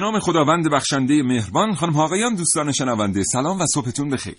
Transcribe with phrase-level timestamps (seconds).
[0.00, 4.36] نام خداوند بخشنده مهربان خانم آقایان دوستان شنونده سلام و صبحتون بخیر.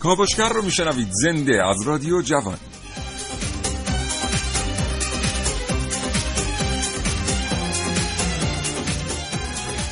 [0.00, 2.58] کاوشگر رو میشنوید زنده از رادیو جوان.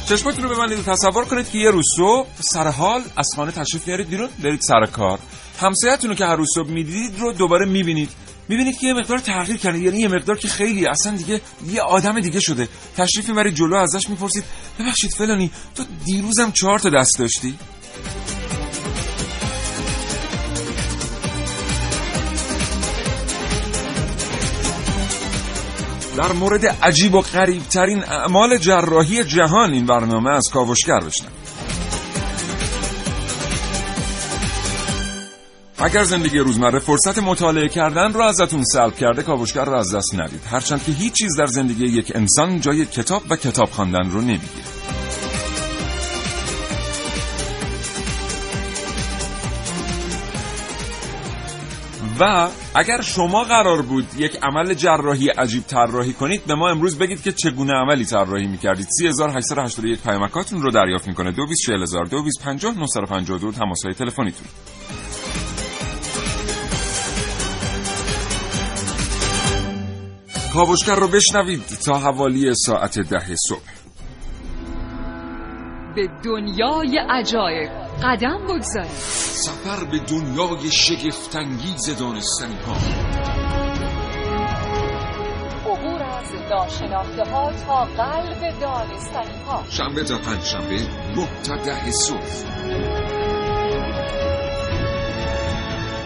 [0.08, 3.86] چشمتون رو ببندید و تصور کنید که یه روز صبح سر حال از خانه تشریف
[3.86, 5.18] میارید بیرون برید سر کار.
[5.60, 8.10] همسایتون رو که هر روز صبح می‌دیدید رو دوباره می‌بینید.
[8.48, 12.20] می‌بینید که یه مقدار تغییر کرده یعنی یه مقدار که خیلی اصلا دیگه یه آدم
[12.20, 12.68] دیگه شده.
[12.96, 14.44] تشریف می‌برید جلو ازش می‌پرسید
[14.78, 17.54] ببخشید فلانی تو دیروزم چهار تا دست داشتی؟
[26.18, 31.32] در مورد عجیب و غریب ترین اعمال جراحی جهان این برنامه از کاوشگر بشنم
[35.78, 40.40] اگر زندگی روزمره فرصت مطالعه کردن رو ازتون سلب کرده کاوشگر رو از دست ندید.
[40.50, 44.77] هرچند که هیچ چیز در زندگی یک انسان جای کتاب و کتاب خواندن رو نمی‌گیره.
[52.20, 57.22] و اگر شما قرار بود یک عمل جراحی عجیب طراحی کنید به ما امروز بگید
[57.22, 58.86] که چگونه عملی طراحی می‌کردید.
[58.98, 61.32] 3881 پیامکاتون رو دریافت می‌کنه.
[61.32, 64.46] 224000 2250 952 تماس های تلفنیتون.
[70.54, 73.58] کاوشگر رو بشنوید تا حوالی ساعت ده صبح.
[75.94, 77.87] به دنیای عجایب.
[78.02, 82.76] قدم بگذارید سفر به دنیای شگفتانگیز دانستنی ها.
[85.72, 89.64] عبور از ناشناخته ها تا قلب دانستنی ها.
[89.70, 90.74] شنبه تا پنج شنبه
[91.16, 92.44] نه تا ده صبح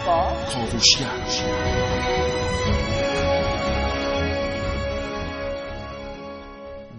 [0.05, 1.92] با کاوشگر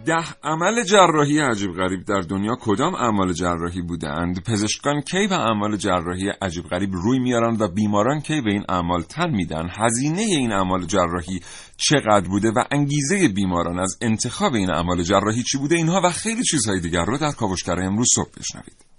[0.07, 2.57] ده عمل جراحی عجیب غریب در دنیا.
[2.61, 8.21] کدام اعمال جراحی بودند؟ پزشکان کی به اعمال جراحی عجیب غریب روی میارن و بیماران
[8.21, 11.41] کی به این اعمال تن میدن؟ هزینه این اعمال جراحی
[11.77, 16.43] چقدر بوده و انگیزه بیماران از انتخاب این اعمال جراحی چی بوده؟ اینها و خیلی
[16.43, 18.94] چیزهای دیگر رو در کاوشگر امروز صبح بشنوید.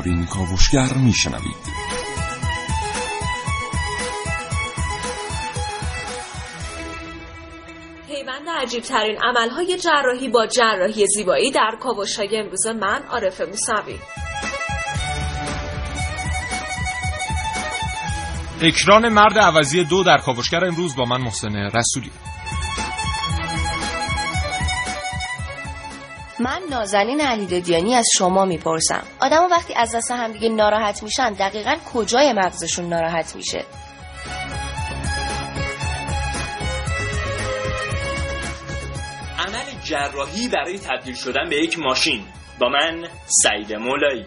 [0.00, 1.56] این کاوشگر میشنوید.
[8.06, 13.40] پیوند عجیب ترین عمل های جراحی با جراحی زیبایی در کاوش های امروز من عارف
[13.40, 13.98] موسوی.
[18.62, 22.10] اکران مرد عوضی دو در کاوشگر امروز با من محسن رسولی.
[26.42, 29.02] من نازنین علیدادیانی از شما می‌پرسم.
[29.20, 33.64] آدم وقتی از دست همدیگه ناراحت میشن دقیقا کجای مغزشون ناراحت میشه؟
[39.38, 42.24] عمل جراحی برای تبدیل شدن به یک ماشین.
[42.58, 43.08] با من
[43.42, 44.26] سعید مولایی.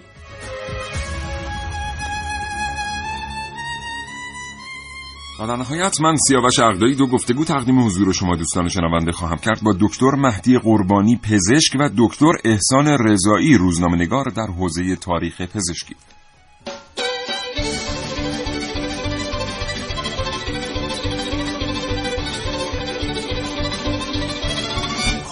[5.40, 9.64] و در نهایت من سیاوش عقدایی دو گفتگو تقدیم حضور شما دوستان شنونده خواهم کرد.
[9.64, 15.96] با دکتر مهدی قربانی پزشک و دکتر احسان رضایی روزنامه‌نگار در حوزه تاریخ پزشکی.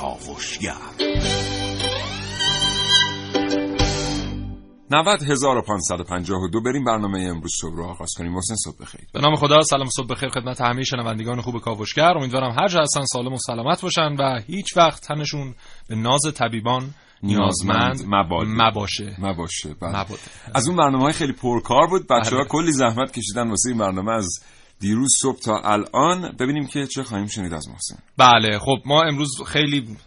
[0.01, 0.92] کاوشگر.
[4.89, 8.31] 90552 بریم برنامه امروز صبح رو آغاز کنیم.
[8.31, 9.01] محسن صبح بخیر.
[9.13, 12.17] به نام خدا سلام صبح بخیر خدمت همه شنوندگان خوب کاوشگر.
[12.17, 15.55] امیدوارم هر جا هستن سالم و سلامت باشن و هیچ وقت تنشون
[15.89, 16.93] به ناز طبیبان
[17.23, 18.49] نیازمند مباده.
[18.49, 19.15] مباشه.
[19.19, 20.05] مباشه بله.
[20.53, 22.07] از اون برنامه های خیلی پرکار بود.
[22.07, 22.49] بچه ها بله.
[22.49, 24.11] کلی زحمت کشیدن واسه این برنامه.
[24.11, 24.27] از
[24.83, 27.95] دیروز صبح تا الان ببینیم که چه خواهیم شنید از محسن.
[28.17, 29.97] بله خب ما امروز خیلی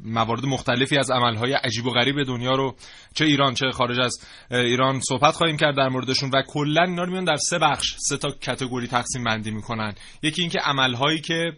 [0.00, 2.76] موارد مختلفی از عملهای عجیب و غریب دنیا رو
[3.14, 4.18] چه ایران چه خارج از
[4.50, 8.16] ایران صحبت خواهیم کرد در موردشون و کلا اینا رو میان در سه بخش سه
[8.16, 9.94] تا کتگوری تقسیم بندی می‌کنن.
[10.22, 11.52] یکی اینکه عملهایی که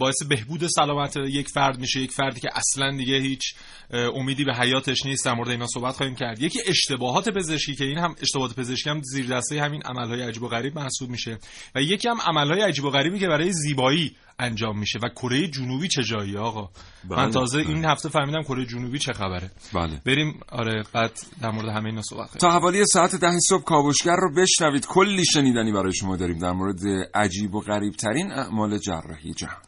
[0.00, 3.54] باعث بهبود سلامت یک فرد میشه یک فردی که اصلا دیگه هیچ
[3.90, 6.42] امیدی به حیاتش نیست در مورد اینا صحبت خواهیم کرد.
[6.42, 10.48] یکی اشتباهات پزشکی که این هم اشتباهات پزشکی هم زیر دسته همین عملهای عجیب و
[10.48, 11.38] غریب محسوب میشه.
[11.74, 14.98] و یکی هم عملهای عجیب و غریبی که برای زیبایی انجام میشه.
[15.02, 16.68] و کره جنوبی چه جایی آقا؟
[17.10, 17.18] بله.
[17.18, 19.50] من تازه این هفته فهمیدم کره جنوبی چه خبره.
[19.74, 20.00] بله.
[20.06, 20.40] بریم.
[20.48, 24.86] آره بعد در مورد همه اینا صحبت تا حوالی ساعت ده صبح کاوشگر رو بشنوید.
[24.86, 26.80] کلی شنیدنی برای شما داریم در مورد
[27.14, 29.62] عجیب و غریب ترین اعمال جراحی جهان.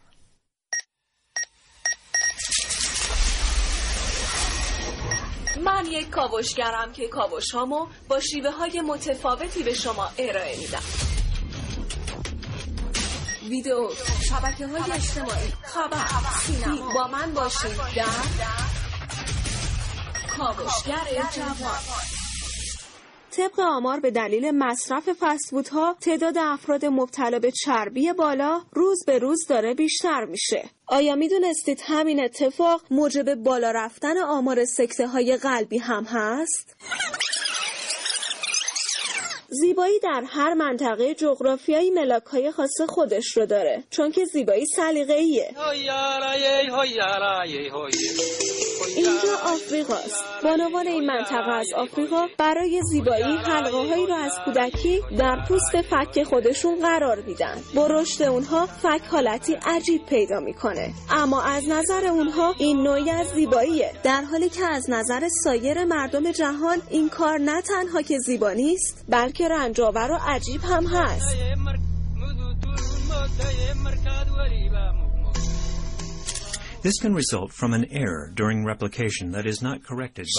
[5.65, 11.10] من یک کاوشگرم که کاوشهامو با شیوه های متفاوتی به شما ارائه میدم.
[13.51, 13.89] ویدیو
[14.29, 16.07] شبکه های اجتماعی خبر
[16.47, 18.05] سینما با من باشید در
[20.37, 21.79] کاوشگر جوان
[23.31, 29.47] طبق آمار به دلیل مصرف فستفودها تعداد افراد مبتلا به چربی بالا روز به روز
[29.49, 30.71] داره بیشتر میشه.
[30.87, 36.77] آیا می‌دونستید همین اتفاق موجب بالا رفتن آمار سکته های قلبی هم هست؟
[39.53, 45.15] زیبایی در هر منطقه جغرافیایی ملاک های خاص خودش رو داره چون که زیبایی سلیقه
[45.15, 45.55] ایه.
[48.97, 50.25] اینجا آفریقاست.
[50.43, 56.23] بانوان این منطقه از آفریقا برای زیبایی حلقه هایی را از کودکی در پوست فک
[56.23, 57.57] خودشون قرار میدن.
[57.75, 60.93] با رشد اونها فک حالتی عجیب پیدا می‌کنه.
[61.11, 63.93] اما از نظر اونها این نوعی از زیباییه.
[64.05, 69.05] در حالی که از نظر سایر مردم جهان این کار نه تنها که زیبا نیست
[69.09, 71.37] بلکه رنجاور و عجیب هم هست.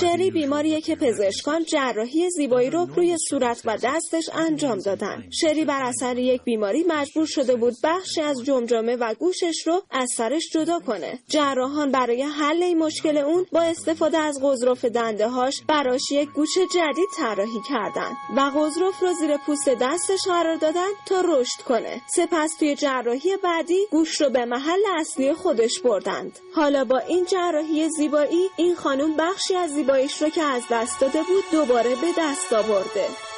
[0.02, 5.24] شری بیماریه که پزشکان جراحی زیبایی رو روی صورت و دستش انجام دادن.
[5.42, 10.10] شری بر اثر یک بیماری مجبور شده بود بخشی از جمجمه و گوشش رو از
[10.18, 11.20] سرش جدا کنه.
[11.28, 16.58] جراحان برای حل این مشکل اون با استفاده از قضرف دنده هاش براش یک گوش
[16.76, 22.02] جدید طراحی کردن و قضرف رو زیر پوست دستش قرار دادن تا رشد کنه.
[22.16, 25.82] سپس توی جراحی بعدی گوش رو به محل اصلی خودش
[26.32, 26.56] بردند.
[26.56, 31.20] حالا با این جراحی زیبایی این خانم بخشی از زیباییش رو که از دست داده
[31.24, 33.31] بود دوباره به دست آورده.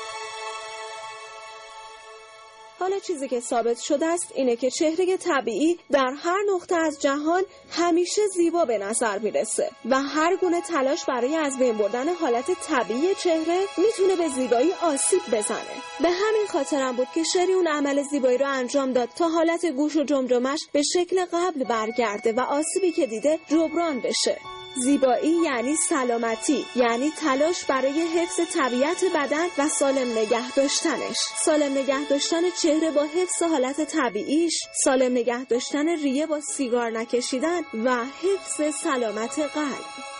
[2.83, 7.43] حالا چیزی که ثابت شده است اینه که چهره طبیعی در هر نقطه از جهان
[7.71, 13.15] همیشه زیبا به نظر می‌رسه و هر گونه تلاش برای از بین بردن حالت طبیعی
[13.15, 15.75] چهره می‌تونه به زیبایی آسیب بزنه.
[15.99, 19.95] به همین خاطرم بود که شری اون عمل زیبایی رو انجام داد تا حالت گوش
[19.95, 24.52] و جمجمش به شکل قبل برگرده و آسیبی که دیده جبران بشه.
[24.75, 31.17] زیبایی یعنی سلامتی یعنی تلاش برای حفظ طبیعت بدن و سالم نگه داشتنش.
[31.45, 37.61] سالم نگه داشتن چهره با حفظ حالت طبیعیش سالم نگه داشتن ریه با سیگار نکشیدن
[37.83, 40.12] و حفظ سلامت قلب.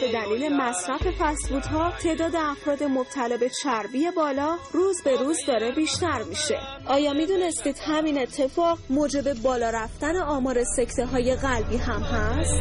[0.00, 6.22] به دلیل مصرف فستفودها تعداد افراد مبتلا به چربی بالا روز به روز داره بیشتر
[6.22, 6.58] میشه.
[6.86, 12.60] آیا می‌دونستید همین اتفاق موجب بالا رفتن آمار سکته های قلبی هم هست؟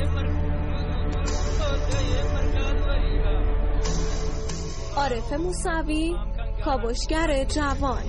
[4.98, 6.16] عارف موسوی
[6.66, 8.04] کاوشگر جوان.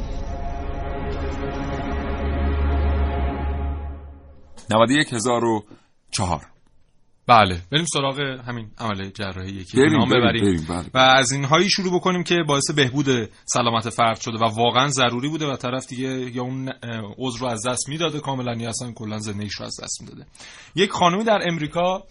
[4.71, 6.54] 91004
[7.27, 10.91] بله بریم سراغ همین عمل جراحی یکی بریم، نام بریم، ببریم بریم، بله.
[10.95, 13.07] و از اینهایی شروع بکنیم که باعث بهبود
[13.45, 16.73] سلامت فرد شده و واقعا ضروری بوده و طرف دیگه یا اون
[17.19, 20.27] عضو رو از دست می‌داده کاملا یا اصلا کلا زندگیش رو از دست می‌داده
[20.75, 22.03] یک خانمی در امریکا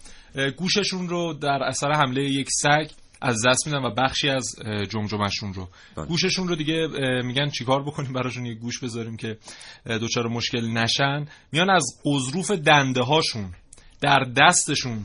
[0.56, 2.90] گوششون رو در اثر حمله یک سگ
[3.20, 6.06] از دست میدن و بخشی از اه، جمجمهشون رو بله.
[6.06, 6.88] گوششون رو دیگه
[7.24, 9.38] میگن چیکار بکنیم براشون یه گوش بذاریم که
[9.86, 13.52] اه، دچار مشکل نشن میان از قضروف دنده هاشون
[14.00, 15.04] در دستشون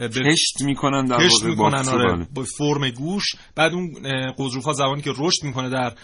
[0.00, 2.26] کشت می‌کنن در کشت می‌کنن با- آره بله.
[2.34, 3.24] با فرم گوش
[3.56, 3.92] بعد اون
[4.38, 5.94] قضروف ها زمانی که رشد می‌کنه در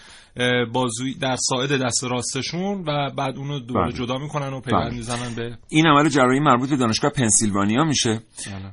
[0.73, 3.97] بازوی در ساعد دست راستشون و بعد اونو دوباره بله.
[3.97, 4.93] جدا می‌کنن و پیوند بله.
[4.93, 8.21] می‌زنن به این عمل جراحی مربوط به دانشگاه پنسیلوانیا میشه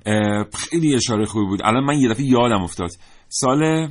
[0.04, 0.44] بله.
[0.54, 2.90] خیلی اشاره خوبی بود الان من یه دفعه یادم افتاد
[3.28, 3.88] سال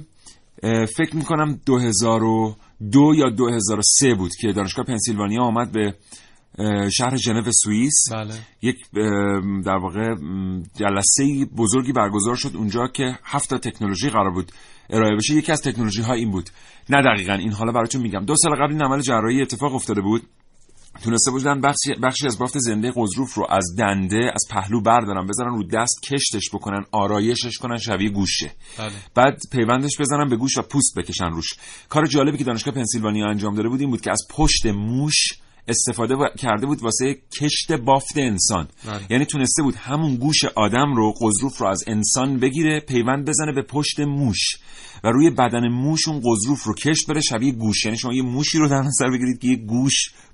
[0.98, 5.94] فکر می‌کنم 2002 یا 2003 بود که دانشگاه پنسیلوانیا آمد به
[6.92, 7.94] شهر ژنو سوئیس.
[8.12, 8.34] بله.
[8.62, 8.78] یک
[9.66, 10.16] در واقع
[10.76, 14.52] جلسه بزرگی برگزار شد اونجا که هفت تا تکنولوژی قرار بود
[14.90, 15.34] ارائه بشه.
[15.34, 16.50] یکی از تکنولوژی ها این بود.
[16.90, 18.26] نه دقیقا این حالا براتون میگم.
[18.26, 20.24] دو سال قبل این عمل جراحی اتفاق افتاده بود.
[21.04, 25.50] تونسته بودن بخشی, بخشی از بافت زنده قضروف رو از دنده از پهلو بردارن بذارن
[25.50, 28.92] رو دست کشتش بکنن آرایشش کنن شبیه گوشه بله.
[29.16, 31.54] بعد پیوندش بزنن به گوش و پوست بکشن روش.
[31.90, 35.16] کار جالبی که دانشگاه پنسیلوانیا انجام داده بود این بود که از پشت موش
[35.68, 38.68] استفاده کرده بود واسه کشت بافت انسان.
[38.86, 39.02] بله.
[39.10, 43.62] یعنی تونسته بود همون گوش آدم رو قضروف رو از انسان بگیره پیوند بزنه به
[43.62, 44.58] پشت موش.
[45.04, 47.86] و روی بدن موش اون قضروف رو کشت بره شبیه گوش.
[47.86, 49.94] یعنی شما یه موشی رو در نظر بگیرید که یه گوش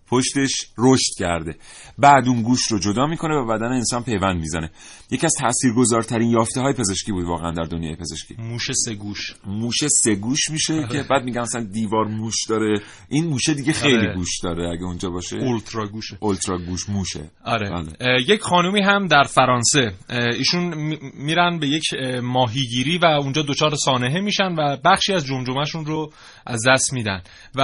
[0.09, 1.55] پشتش رشد کرده.
[1.97, 4.71] بعد اون گوش رو جدا می‌کنه و بدن انسان پیوند می‌زنه.
[5.11, 8.35] یکی از تاثیرگذارترین یافته های پزشکی بود واقعا در دنیای پزشکی.
[8.39, 9.35] موش سه گوش.
[9.47, 12.81] موش سه گوش میشه که بعد میگن مثلا دیوار موش داره.
[13.09, 14.15] این موشه دیگه خیلی آره.
[14.15, 15.37] گوش داره اگه اونجا باشه.
[15.37, 16.17] اولترا گوشه.
[16.19, 17.31] اولترا گوش موشه.
[17.45, 17.69] آره.
[17.69, 18.21] بله.
[18.27, 19.93] یک خانومی هم در فرانسه.
[20.09, 25.25] ایشون می- میرن به یک اه، ماهیگیری و اونجا دچار سانحه میشن و بخشی از
[25.25, 26.11] جمجمهشون رو
[26.45, 27.21] از دست میدن
[27.55, 27.63] و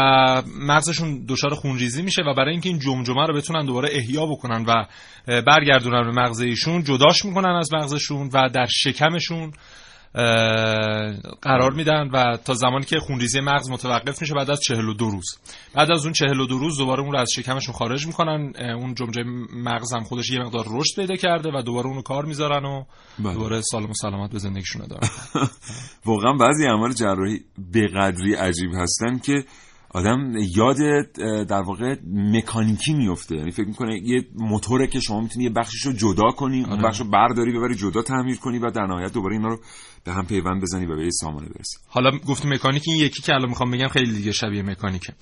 [0.60, 4.86] مغزشون دچار خونریزی میشه و برای اینکه این جمجمه رو بتونن دوباره احیا بکنن و
[5.42, 9.51] برگردونن به مغز ایشون جداش می‌کنن از مغزشون و در شکمشون
[11.42, 15.25] قرار میدن و تا زمانی که خونریزی مغز متوقف میشه بعد از 42 روز
[15.75, 19.94] بعد از اون 42 روز دوباره اون رو از شکمشون خارج می‌کنن اون جمجمه مغز
[19.94, 22.84] هم خودش یه مقدار رشد پیدا کرده و دوباره اونو کار می‌ذارن و
[23.20, 23.34] بله.
[23.34, 25.10] دوباره سالم و سلامت به زندگیشون ادامه.
[26.06, 27.39] واقعا بعضی اعمال جراحی
[27.72, 29.44] به قدری عجیب هستن که
[29.96, 30.78] آدم یاد
[31.48, 35.94] در واقع مکانیکی میفته یعنی فکر می‌کنه یه موتوره که شما می‌تونی یه بخشش رو
[35.94, 36.84] جدا کنی اون آره.
[36.84, 39.60] بخش رو برداری ببری جدا تعمیر کنی و در نهایت دوباره اینا رو
[40.04, 41.78] به هم پیوند بزنی و به یه سامانه برسی.
[41.88, 45.14] حالا گفتی مکانیک این یکی که الان می‌خوام بگم خیلی دیگه شبیه مکانیکه.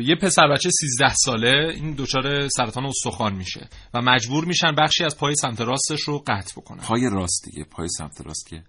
[0.00, 5.18] یه پسر بچه 13 ساله این دچار سرطان استخوان میشه و مجبور میشن بخشی از
[5.18, 6.80] پای سمت راستش رو قطع بکنن.
[6.80, 8.62] پای راست دیگه پای سمت راست که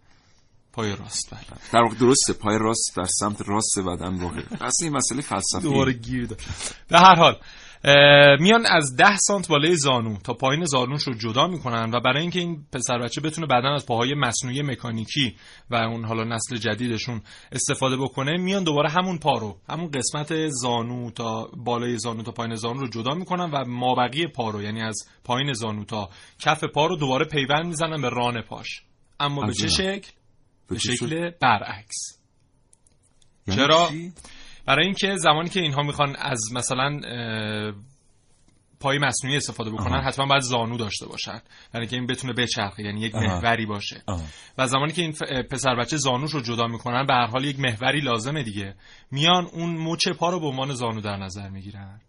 [0.74, 4.94] پای راست بله در واقع درسته پای راست در سمت راست بدن واقع اصلا این
[4.94, 6.28] مسئله فلسفی دوباره گیر
[6.88, 7.36] به هر حال
[8.40, 12.40] میان از ده سانت بالای زانو تا پایین زانوش رو جدا می‌کنن و برای اینکه
[12.40, 15.36] این پسر بچه بتونه بعدا از پاهای مصنوعی مکانیکی
[15.70, 17.22] و اون حالا نسل جدیدشون
[17.52, 22.56] استفاده بکنه میان دوباره همون پا رو همون قسمت زانو تا بالای زانو تا پایین
[22.56, 26.10] زانو رو جدا می‌کنن و مابقی پا رو یعنی از پایین زانو تا
[26.40, 28.84] کف پا رو دوباره پیوند می‌زنن به ران پاش.
[29.20, 29.68] اما به چه.
[29.68, 30.12] شکل؟
[30.70, 32.20] به شکل برعکس
[33.48, 34.14] یعنی چرا؟ چی؟
[34.66, 37.00] برای اینکه زمانی که اینها می‌خوان از مثلا
[38.80, 40.08] پای مصنوعی استفاده بکنن آها.
[40.08, 41.42] حتما باید زانو داشته باشن
[41.74, 43.16] برای اینکه این بتونه بچرخه یعنی یک.
[43.16, 44.24] محوری باشه آه.
[44.58, 45.12] و زمانی که این
[45.52, 48.76] پسر بچه زانوش رو جدا می‌کنن به هر حال یک محوری لازمه دیگه
[49.12, 52.02] میان اون مچ پا رو به عنوان زانو در نظر می‌گیرن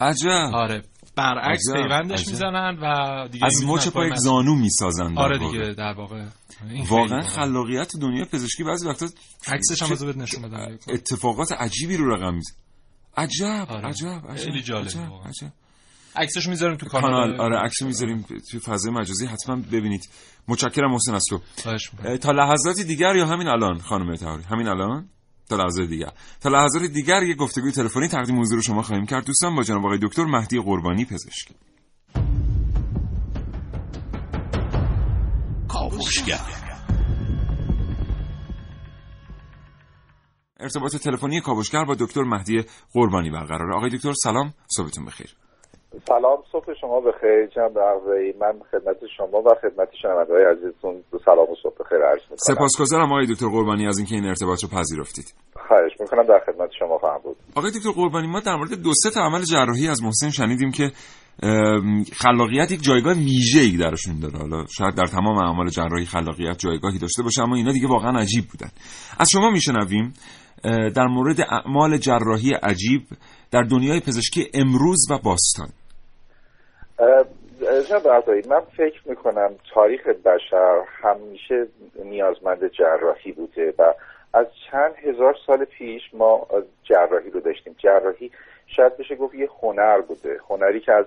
[0.00, 0.82] عجب آره
[1.18, 2.28] برعکس پیوندش.
[2.28, 5.38] می‌زنن و دیگه از مچ پای زانو می‌سازن در آره.
[5.38, 6.24] دیگه در واقع
[6.88, 7.22] واقعا.
[7.22, 9.06] خلاقیت دنیا پزشکی بعضی وقتا
[9.48, 12.40] عکسش هم بذار نشون بدم اتفاقات عجیبی رو رقم
[13.16, 13.88] عجب آره.
[13.88, 14.76] عجب عجب خیلی عجب،.
[15.26, 15.52] عجب.
[16.16, 20.08] عکسش می‌ذاریم تو کانال آره عکس می‌ذاریم توی فضای مجازی حتما ببینید
[20.48, 21.40] متشکرم محسن از تو
[22.16, 25.08] تا لحظاتی دیگر یا همین الان خانم تهاری همین الان
[25.48, 26.12] تا لحظات دیگر.
[26.40, 29.24] تا لحظات دیگر یک گفتگوی تلفنی تقدیم حضور شما خواهیم کرد.
[29.24, 31.48] دوستان با جناب آقای دکتر مهدی قربانی پزشک.
[35.68, 36.40] کاوشگر.
[40.60, 45.36] ارتباط تلفنی کاوشگر با دکتر مهدی قربانی برقرار آقای دکتر سلام صبحتون بخیر.
[45.92, 47.46] سلام صبح شما بخیر.
[47.46, 52.54] جناب عرضی من خدمت شما و خدمت شنوندههای عزیزتون سلام و صبح بخیر عرض می‌کنم.
[52.54, 55.34] سپاسگزارم آقای دکتر قربانی از اینکه این ارتباط رو پذیرفتید.
[55.68, 57.36] خواهش می‌کنم در خدمت شما خواهم بود.
[57.56, 60.90] آقای دکتر قربانی ما در مورد دو سه تا عمل جراحی از محسن شنیدیم که
[62.12, 64.38] خلاقیت یک جایگاه ویژه‌ای درشون داره.
[64.38, 68.44] حالا شاید در تمام اعمال جراحی خلاقیت جایگاهی داشته باشه اما اینا دیگه واقعا عجیب
[68.50, 68.70] بودن.
[69.18, 70.12] از شما میشنویم
[70.96, 73.02] در مورد اعمال جراحی عجیب
[73.52, 75.68] در دنیای پزشکی امروز و باستان.
[77.88, 81.66] جناب عرضی من فکر می‌کنم تاریخ بشر همیشه
[82.04, 83.94] نیازمند جراحی بوده و
[84.34, 86.46] از چند هزار سال پیش ما
[86.82, 87.74] جراحی رو داشتیم.
[87.78, 88.30] جراحی
[88.66, 91.06] شاید بشه گفت یه هنر بوده هنری که از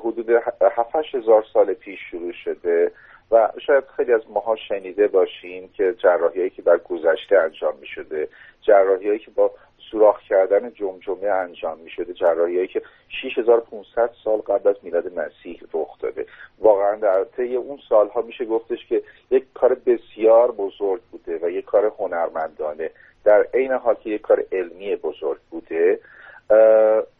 [0.00, 0.30] حدود
[0.76, 2.92] هفتش هزار سال پیش شروع شده
[3.30, 8.28] و شاید خیلی از ماها شنیده باشیم که جراحی که در گذشته انجام می شده
[8.62, 9.50] جراحی که با
[9.92, 15.98] سوراخ کردن جمجمه انجام می شده جراحی که 6500 سال قبل از میلاد مسیح رخ
[16.00, 16.26] داده.
[16.58, 21.64] واقعا در طی اون سالها میشه گفتش که یک کار بسیار بزرگ بوده و یک
[21.64, 22.90] کار هنرمندانه.
[23.24, 26.00] در عین حال که یک کار علمی بزرگ بوده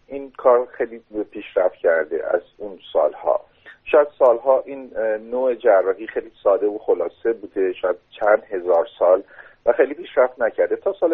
[0.07, 3.41] این کار خیلی پیشرفت کرده از اون سالها.
[3.85, 4.91] شاید سالها این
[5.31, 7.73] نوع جراحی خیلی ساده و خلاصه بوده.
[7.73, 9.23] شاید چند هزار سال
[9.67, 10.77] و خیلی پیشرفت نکرده.
[10.77, 11.13] تا سال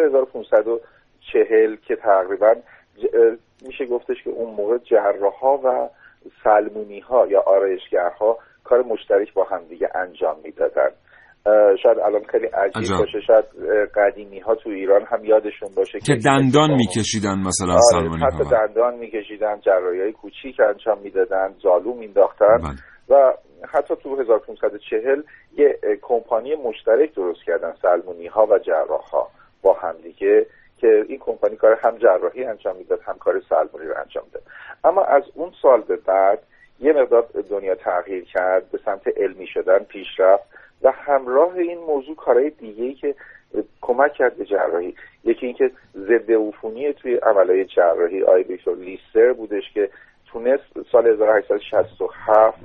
[1.33, 2.53] 1540 که تقریبا
[3.67, 5.89] میشه گفتش که اون موقع جراحها و
[6.43, 10.89] سلمونی ها یا آرایشگرها کار مشترک با همدیگه انجام می‌دادن
[11.83, 13.45] شاید الان خیلی عجیب باشه شاید
[13.95, 18.51] قدیمی ها تو ایران هم یادشون باشه که دندان میکشیدن مثلا آره سلمانی حتی ها.
[18.51, 22.75] دندان میکشیدن جراحی های کوچیک انجام می‌دادن زالو مینداختن بله.
[23.09, 23.33] و
[23.73, 25.21] حتی تو 1540
[25.57, 29.27] یه کمپانی مشترک درست کردن سلمونی ها و جراح ها
[29.61, 30.45] با همدیگه
[30.81, 34.43] که این کمپانی کار هم جراحی انجام می‌داد هم کار سلمونی رو انجام داد.
[34.83, 36.39] اما از اون سال به بعد
[36.79, 40.43] یه مقدار دنیا تغییر کرد به سمت علمی شدن پیشرفت
[40.81, 43.15] و همراه این موضوع کارهای دیگه ای که
[43.81, 44.95] کمک کرد به جراحی.
[45.23, 48.45] یکی اینکه ضد عفونی توی عملهای جراحی آی
[48.77, 49.89] لیستر بودش که
[50.25, 52.57] تونست سال 1867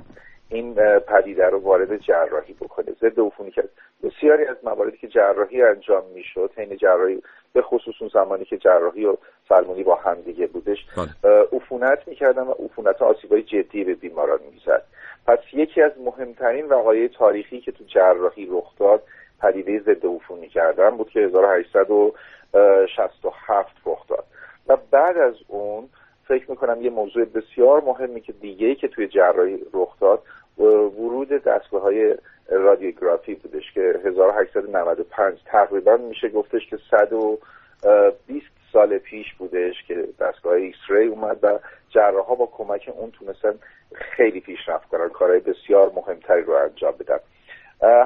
[0.49, 2.85] این پدیده رو وارد جراحی بکنه.
[3.01, 3.69] ضد عفونی کرد.
[4.03, 7.21] بسیاری از مواردی که جراحی انجام می‌شد حین جراحی
[7.53, 9.17] به خصوص اون زمانی که جراحی و
[9.49, 11.09] سلمونی با هم دیگه بودش بله.
[11.53, 14.83] عفونت می‌کردن و عفونت آسیبای جدی به بیماران می‌زد.
[15.27, 19.03] پس یکی از مهمترین وقایع تاریخی که تو جراحی رخ داد
[19.41, 24.23] پدیده ضد عفونی کردن بود که 1867 رخ داد.
[24.67, 25.89] و بعد از اون
[26.27, 30.23] فکر می‌کنم یه موضوع بسیار مهمی که دیگه ای که توی جراحی رخ داد
[30.57, 32.15] ورود دستگاه های
[32.49, 41.07] رادیوگرافی بودش که 1895 تقریبا میشه گفتش که 120 سال پیش بودش که دستگاه X-ray
[41.07, 43.53] اومد و جراح ها با کمک اون تونستن
[43.93, 47.19] خیلی پیشرفت کنن کارهای بسیار مهمتری رو انجام بدن.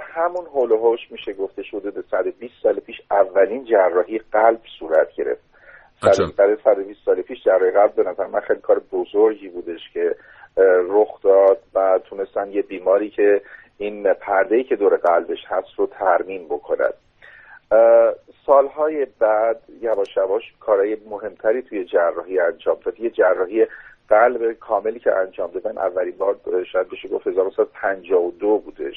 [0.01, 5.48] همون حول میشه گفته شده به 120 سال پیش اولین جراحی قلب صورت گرفت.
[6.37, 10.15] برای 120 سال پیش جراحی قلب به نظر من خیلی کار بزرگی بودش که
[10.89, 13.41] رخ داد و تونستن یه بیماری که
[13.77, 16.93] این پرده که دور قلبش هست رو ترمیم بکند.
[18.45, 22.99] سالهای بعد یواش یواش کارهای مهمتری توی جراحی انجام داد.
[22.99, 23.67] یه جراحی
[24.09, 26.35] قلب کاملی که انجام دادن اولین بار
[26.71, 28.95] شاید بشه گفت 1952 بودش.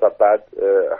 [0.00, 0.44] و بعد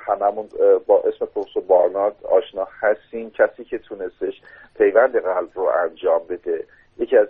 [0.06, 0.48] هممون
[0.86, 3.30] با اسم پروفسور بارنارد آشنا هستیم.
[3.30, 4.42] کسی که تونستش
[4.76, 6.64] پیوند قلب رو انجام بده.
[6.98, 7.28] یکی از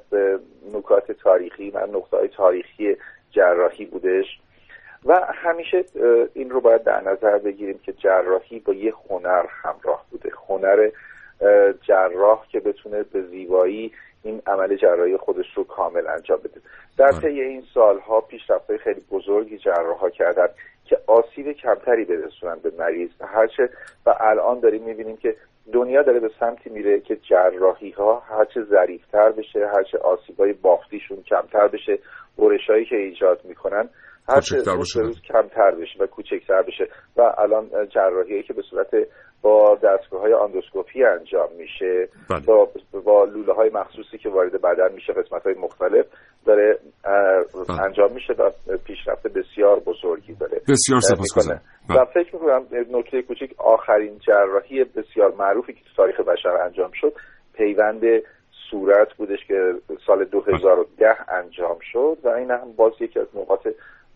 [0.75, 2.97] نکات تاریخی و نقطه تاریخی
[3.31, 4.27] جراحی بودش.
[5.05, 5.85] و همیشه
[6.35, 10.31] این رو باید در نظر بگیریم که جراحی با یه هنر همراه بوده.
[10.49, 10.91] هنر
[11.83, 13.93] جراح که بتونه به زیبایی
[14.25, 16.61] این عمل جراحی خودش رو کامل انجام بده.
[16.99, 17.21] در بله.
[17.21, 20.49] طی این سالها پیشرفت‌های خیلی بزرگی جراح کردن
[20.85, 23.11] که آسیب کمتری برسونن به مریض.
[23.21, 23.69] هرچه
[24.07, 25.37] و الان داریم می‌بینیم که
[25.73, 31.69] دنیا داره به سمتی میره که جراحی ها هرچه ظریفتر بشه هرچه آسیبای بافتیشون کمتر
[31.69, 31.99] بشه
[32.39, 33.89] برشایی که ایجاد می‌کنن
[34.29, 34.41] هر
[35.03, 36.89] روز کمتر بشه و کوچکتر بشه.
[37.17, 38.89] و الان جراحی که به صورت
[39.45, 42.41] با دستگاه های آندوسکوپی انجام میشه بله.
[42.47, 42.69] با,
[43.05, 46.07] با لوله های مخصوصی که وارد بدن میشه قسمت های مختلف
[46.47, 47.81] داره بله.
[47.83, 48.51] انجام میشه و
[48.85, 52.01] پیشرفت بسیار بزرگی داره بسیار سپاسگزارم بله.
[52.01, 57.13] و فکر می‌کنم نکته کوچیک آخرین جراحی بسیار معروفی که تو تاریخ بشر انجام شد
[57.55, 58.03] پیوند
[58.71, 59.75] صورت بودش که
[60.07, 63.69] سال 2010 انجام شد و این هم باز یکی از نقاط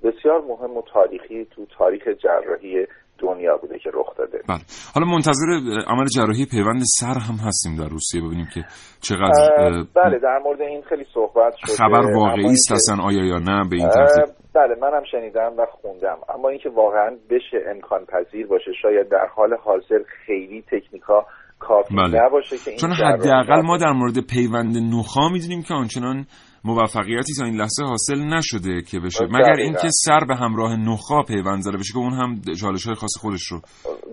[0.03, 2.87] بسیار مهم و تاریخی تو تاریخ جراحی
[3.19, 4.39] دنیا بوده که رخ داده.
[4.49, 4.61] بله.
[4.95, 5.47] حالا منتظر
[5.87, 8.65] عمل جراحی پیوند سر هم هستیم در روسیه ببینیم که
[9.01, 13.69] چقدر بله در مورد این خیلی صحبت شده خبر واقعی است اصلا آیا یا نه
[13.71, 16.19] به این ترتیب؟ بله منم شنیدم و خوندم.
[16.35, 21.27] اما اینکه واقعا بشه امکان پذیر باشه شاید در حال حاضر خیلی تکنیکا
[21.59, 22.25] کافی بله.
[22.25, 26.27] نباشه که این چون حداقل ما در مورد پیوند نخا می‌دونیم که آنچنان
[26.65, 29.25] موفقیتی تا این لحظه حاصل نشده که بشه.
[29.25, 33.17] مگر اینکه سر به همراه نخا پیوند زده بشه که اون هم چالش های خاص
[33.21, 33.61] خودش رو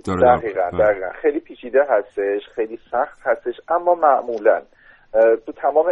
[0.06, 1.10] داره دقیقا, دقیقا.
[1.22, 4.62] خیلی پیچیده هستش خیلی سخت هستش اما معمولا
[5.46, 5.86] تو تمام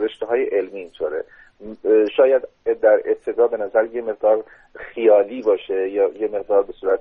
[0.00, 1.24] رشته های علمی اینطوره.
[2.16, 2.42] شاید
[2.82, 4.44] در ابتدا به نظر یه مقدار
[4.76, 7.00] خیالی باشه یا یه مقدار به صورت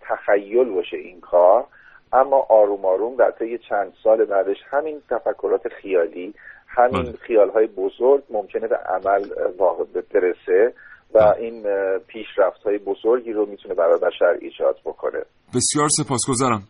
[0.00, 1.66] تخیل باشه این کار
[2.12, 6.34] اما آروم آروم در طی چند سال بعدش همین تفکرات خیالی
[6.76, 7.12] همین بله.
[7.26, 9.22] خیال های بزرگ ممکنه به عمل
[9.58, 10.74] واقع برسه
[11.14, 11.36] و بله.
[11.40, 11.62] این
[12.06, 15.18] پیشرفت های بزرگی رو می‌تونه برای بشر ایجاد بکنه.
[15.54, 16.62] بسیار سپاسگزارم.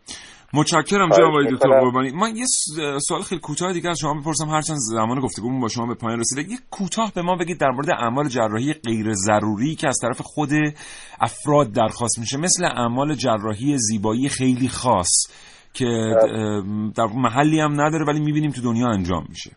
[0.53, 2.11] متشکرم جناب آقای دکتر قربانی.
[2.11, 2.45] من یه
[3.07, 4.45] سوال خیلی کوتاه دیگه از شما بپرسم.
[4.45, 6.41] هرچند زمان گفتگومون با شما به پایان رسیده.
[6.51, 10.49] یه کوتاه به ما بگید در مورد اعمال جراحی غیر ضروری که از طرف خود
[11.21, 12.37] افراد درخواست میشه.
[12.37, 15.11] مثل اعمال جراحی زیبایی خیلی خاص
[15.73, 15.85] که
[16.97, 19.51] در محلی هم نداره ولی می‌بینیم تو دنیا انجام میشه.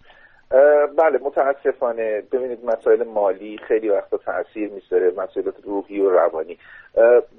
[0.96, 2.22] بله متاسفانه.
[2.32, 6.58] ببینید مسائل مالی خیلی وقتا تاثیر می‌ذاره مسائلات روحی و روانی.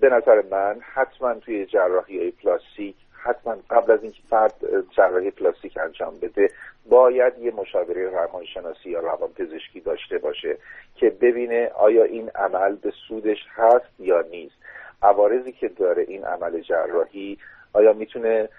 [0.01, 4.53] به نظر من حتما توی جراحی های پلاستیک حتما قبل از اینکه فرد
[4.89, 6.49] جراحی پلاستیک انجام بده
[6.89, 10.57] باید یه مشاوره روانشناسی یا روانپزشکی داشته باشه
[10.95, 14.55] که ببینه آیا این عمل به سودش هست یا نیست.
[15.03, 17.37] عوارضی که داره این عمل جراحی
[17.73, 18.49] آیا می‌تونه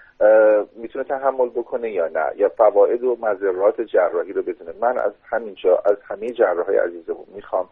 [0.75, 5.77] می‌تونه تحمل بکنه یا نه؟ یا فواید و مذرات جراحی رو بدونه؟ من از همینجا
[5.85, 7.69] از همه جراحای عزیزمون می‌خوام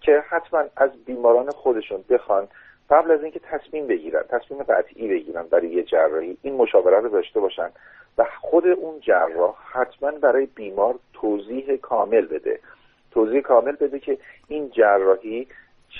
[0.00, 2.48] که حتما از بیماران خودشون بخوان
[2.90, 7.40] قبل از اینکه تصمیم بگیرن تصمیم قطعی بگیرن برای یه جراحی این مشاوره رو داشته
[7.40, 7.70] باشن
[8.18, 12.60] و خود اون جراح حتما برای بیمار توضیح کامل بده.
[13.10, 14.18] توضیح کامل بده که
[14.48, 15.48] این جراحی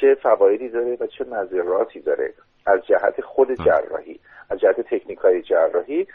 [0.01, 2.35] چه فوایدی داره و چه مذراتی داره.
[2.67, 6.07] از جهت خود جراحی از جهت تکنیک های جراحی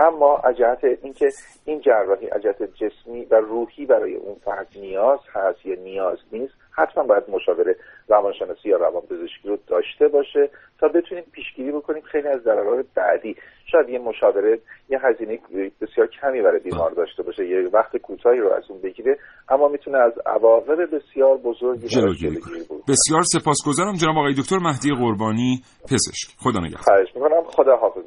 [0.00, 1.28] اما از جهت اینکه
[1.64, 6.54] این جراحی از جهت جسمی و روحی برای اون فرد نیاز هست یا نیاز نیست
[6.76, 7.76] حتما باید مشاوره
[8.08, 13.36] روانشناسی یا روانپزشکی رو داشته باشه تا بتونیم پیشگیری بکنیم خیلی از ضررات بعدی.
[13.72, 14.58] شاید یه مشاوره
[14.88, 15.38] یه هزینه
[15.80, 19.98] بسیار کمی برای بیمار داشته باشه یه وقت کوتاهی رو از اون بگیره اما می‌تونه
[19.98, 22.78] از عواقب بسیار بزرگی جلوگیری کنه.
[22.88, 26.28] بسیار سپاسگزارم جناب آقای دکتر مهدی قربانی پزشک.
[26.38, 26.82] خدا نگهدار.
[26.82, 27.42] خواهش می‌کنم.
[27.42, 28.04] خدا حافظ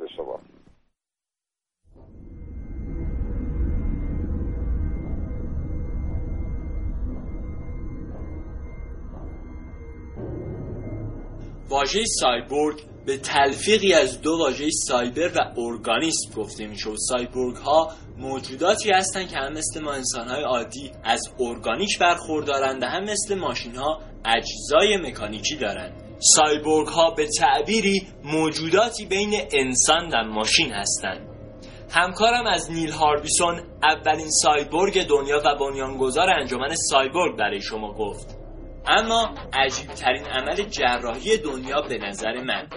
[11.73, 17.91] واژه سایبورگ به تلفیقی از دو واژه سایبر و ارگانیسم گفته میشه و سایبورگ ها
[18.17, 23.35] موجوداتی هستند که هم مثل ما انسان های عادی از ارگانیک برخوردارند و هم مثل
[23.35, 25.93] ماشین ها اجزای مکانیکی دارند
[26.35, 31.27] سایبورگ ها به تعبیری موجوداتی بین انسان و ماشین هستند
[31.89, 38.42] همکارم از نیل هاربیسون اولین سایبورگ دنیا و بنیانگذار انجمن سایبورگ برای شما گفت.
[38.87, 42.69] اما عجیب ترین عمل جراحی دنیا به نظر من.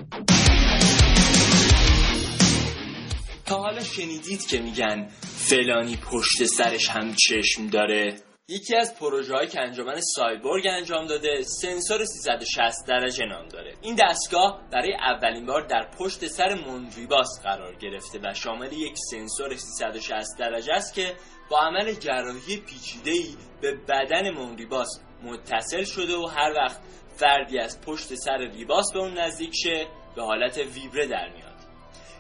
[3.47, 8.14] تا حالا شنیدید که میگن فلانی پشت سرش هم چشم داره.
[8.49, 13.75] یکی از پروژه که انجمن سایبورگ انجام داده سنسور 360 درجه نام داره.
[13.83, 19.57] این دستگاه برای اولین بار در پشت سر مونریباس قرار گرفته و شامل یک سنسور
[19.57, 21.14] 360 درجه است که
[21.51, 26.81] با عمل جراحی پیچیده‌ای به بدن مونریباس متصل شده و هر وقت
[27.16, 31.57] فردی از پشت سر ریباس به اون نزدیک شه به حالت ویبره در میاد.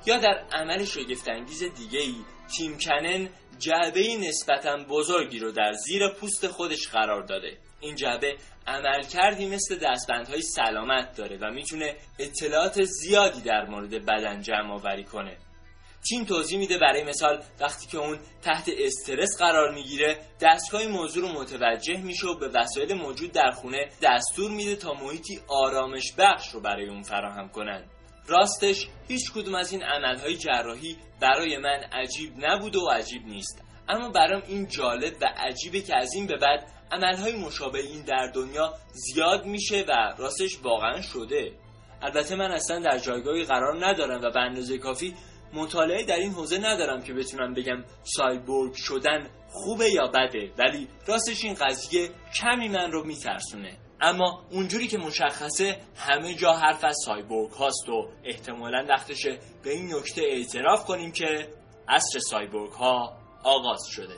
[0.06, 2.14] یا در عمل شگفتانگیز دیگه ای
[2.56, 3.28] تیم کنن
[3.58, 7.58] جعبه نسبتا بزرگی رو در زیر پوست خودش قرار داده.
[7.80, 14.42] این جعبه عمل کردی مثل دستبندهای سلامت داره و می‌تونه اطلاعات زیادی در مورد بدن
[14.42, 15.36] جمع آوری کنه.
[16.08, 21.40] تیم توضیح میده برای مثال وقتی که اون تحت استرس قرار می‌گیره دستگاه موضوع رو
[21.40, 26.60] متوجه میشه و به وسایل موجود در خونه دستور میده تا محیطی آرامش بخش رو
[26.60, 27.84] برای اون فراهم کنن.
[28.28, 33.62] راستش هیچ کدوم از این عملهای جراحی برای من عجیب نبود و عجیب نیست.
[33.88, 38.30] اما برام این جالب و عجیبه که از این به بعد عملهای مشابه این در
[38.34, 41.52] دنیا زیاد میشه و راستش واقعا شده.
[42.02, 45.14] البته من اصلا در جایگاهی قرار ندارم و به اندازه کافی
[45.56, 51.44] مطالعه در این حوزه ندارم که بتونم بگم سایبورگ شدن خوبه یا بده ولی راستش
[51.44, 53.78] این قضیه کمی من رو میترسونه.
[54.00, 59.94] اما اونجوری که مشخصه همه جا حرف از سایبورگ هاست و احتمالا وقتشه به این
[59.94, 61.48] نکته اعتراف کنیم که
[61.88, 64.16] عصر سایبورگ ها آغاز شده.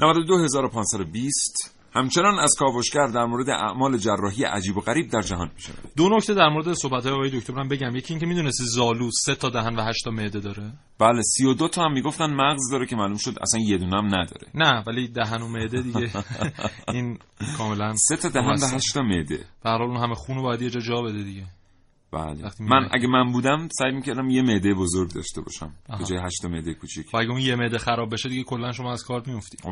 [0.00, 6.08] 92520 همچنان از کاوشگر در مورد اعمال جراحی عجیب و غریب در جهان میشه دو
[6.08, 7.96] نکته در مورد صحبت های آقای دکتر من بگم.
[7.96, 11.82] یکی اینکه می‌دونستی زالو سه تا دهن و هشت تا معده داره؟ بله 32 تا
[11.82, 14.48] هم می‌گفتن مغز داره که معلوم شد اصلا یه دونه هم نداره.
[14.54, 16.10] نه ولی دهن و معده دیگه.
[16.94, 17.18] این
[17.58, 19.44] کاملا سه تا دهن و هشت تا معده.
[19.62, 21.44] به هر حال اون همه خون رو باید یه جا جا بده دیگه.
[22.12, 25.74] بله من اگه من بودم سعی می‌کردم یه معده بزرگ داشته باشم.
[25.98, 27.14] به جای هشت معده کوچیک.
[27.14, 29.70] و اگه اون یه معده خراب بشه دیگه کلا شما از کار میافتید خب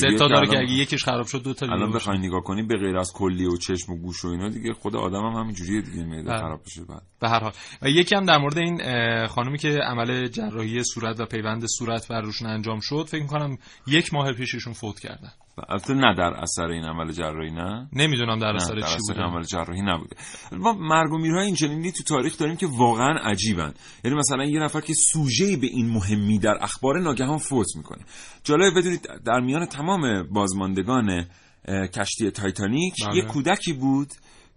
[0.00, 2.62] سه تا داره که اگه یکیش خراب شد دو تا دیگه الان بخوای نگاه کنی
[2.62, 5.80] به غیر از کلی و چشم و گوش و اینا دیگه خود آدم هم همینجوریه
[5.80, 6.38] دیگه معده بله.
[6.38, 7.02] خراب بشه بعد.
[7.20, 7.52] به هر حال.
[7.82, 8.80] و یکی هم در مورد این
[9.26, 14.14] خانومی که عمل جراحی صورت و پیوند صورت بر روشون انجام شد فکر می‌کنم یک
[14.14, 15.32] ماه پیششون فوت کردن.
[15.68, 19.20] البته نه در اثر این عمل جراحی نه؟ نمی‌دونم در اثر چی بوده.
[19.20, 20.16] عمل جراحی نبوده.
[20.52, 23.74] ما مرگ و میرهای اینچنینی تو تاریخ داریم که واقعا عجیبن.
[24.04, 28.04] یعنی مثلا یه نفر که سوژه به این مهمی در اخبار ناگهان فوت می‌کنه.
[28.44, 31.26] جالب بدونید در میان تمام بازماندگان
[31.68, 33.16] کشتی تایتانیک بله.
[33.16, 34.08] یه کودکی بود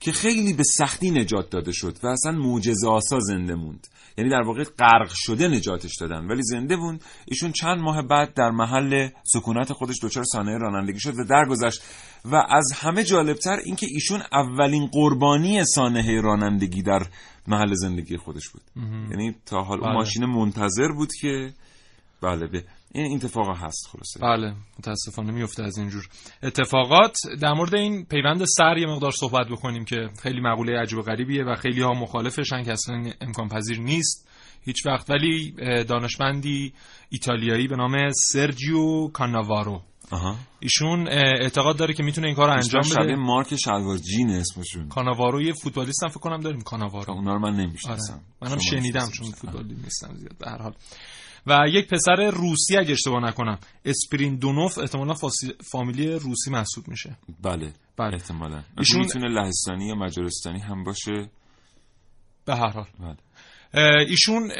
[0.03, 3.87] که خیلی به سختی نجات داده شد و اصلا معجزه آسا زنده موند.
[4.17, 6.27] یعنی در واقع غرق شده نجاتش دادن.
[6.27, 7.03] ولی زنده موند.
[7.25, 11.81] ایشون چند ماه بعد در محل سکونت خودش دچار سانحه رانندگی شد و درگذشت.
[12.25, 17.07] و از همه جالبتر اینکه ایشون اولین قربانی سانحه رانندگی در
[17.47, 18.61] محل زندگی خودش بود.
[19.11, 19.97] یعنی تا حال اون بله.
[19.97, 21.53] ماشین منتظر بود که
[22.21, 24.19] بله به این اتفاق هست خلاصه.
[24.19, 26.07] بله متاسفانه میفته از اینجور
[26.43, 27.15] اتفاقات.
[27.41, 31.43] در مورد این پیوند سر یه مقدار صحبت بکنیم که خیلی مقوله عجیب و غریبیه
[31.43, 34.29] و خیلی ها مخالفشن که اصلا امکان پذیر نیست
[34.61, 35.09] هیچ وقت.
[35.09, 35.51] ولی
[35.83, 36.73] دانشمندی
[37.09, 39.81] ایتالیایی به نام سرجیو کاناوارو.
[40.11, 40.35] آها.
[40.59, 43.15] ایشون اعتقاد داره که می‌تونه این کار رو انجام اسمش شبیه بده.
[43.15, 44.87] مارک شلوار جین اسمشون.
[44.87, 46.61] کاناوارو یه فوتبالیست هم فکر کنم داریم.
[46.61, 47.13] کاناوارو.
[47.13, 47.65] اونا رو من آره.
[47.65, 49.09] نمی‌شناسم منم شما شنیدم.
[49.09, 50.37] چون فوتبالی نیستم زیاد.
[50.39, 50.73] به هر حال.
[51.47, 55.13] و یک پسر روسی اگه اشتباه نکنم اسپریندونوف احتمالا
[55.71, 57.17] فامیلی روسی محسوب میشه.
[57.43, 58.13] بله بله.
[58.13, 58.63] احتمالا.
[58.77, 61.29] ایشون- می‌تونه لهستانی یا مجارستانی هم باشه.
[62.45, 62.85] به هر حال.
[62.99, 63.17] بله.
[64.09, 64.51] ایشون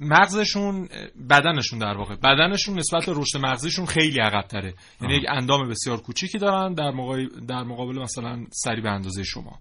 [0.00, 0.88] مغزشون
[1.30, 2.14] بدنشون در واقع.
[2.16, 5.14] بدنشون نسبت به رشد مغزیشون خیلی عقب تره یعنی.
[5.16, 9.58] یک اندام بسیار کوچیکی دارن در مقابل در مقابل مثلا سری به اندازه شما.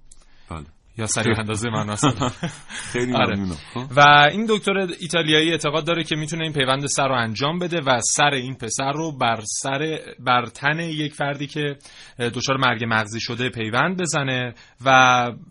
[0.49, 0.65] بله.
[0.97, 2.29] یا سری اندازه من مثلا
[2.93, 3.45] خیلی آره.
[3.73, 3.85] خب.
[3.95, 7.99] و این دکتر ایتالیایی اعتقاد داره که می‌تونه این پیوند سر رو انجام بده و
[8.01, 11.77] سر این پسر رو بر سر بر تن یک فردی که
[12.19, 14.53] دچار مرگ مغزی شده پیوند بزنه
[14.85, 14.89] و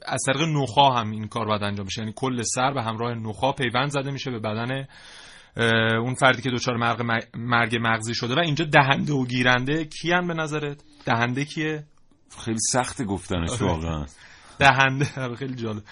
[0.06, 2.00] از طریق نخا هم این کار باید انجام بشه.
[2.00, 4.86] یعنی کل سر به همراه نخا پیوند زده میشه به بدن
[5.98, 8.34] اون فردی که دچار مرگ, مرگ مغزی شده.
[8.34, 10.76] و اینجا دهنده و گیرنده کیان به نظرت؟
[11.06, 11.84] دهنده کیه؟
[12.44, 13.72] خیلی سخت گفتنش آره.
[13.72, 14.06] واقعا.
[14.62, 15.06] دهنده.
[15.24, 15.82] آره، خیلی جالب.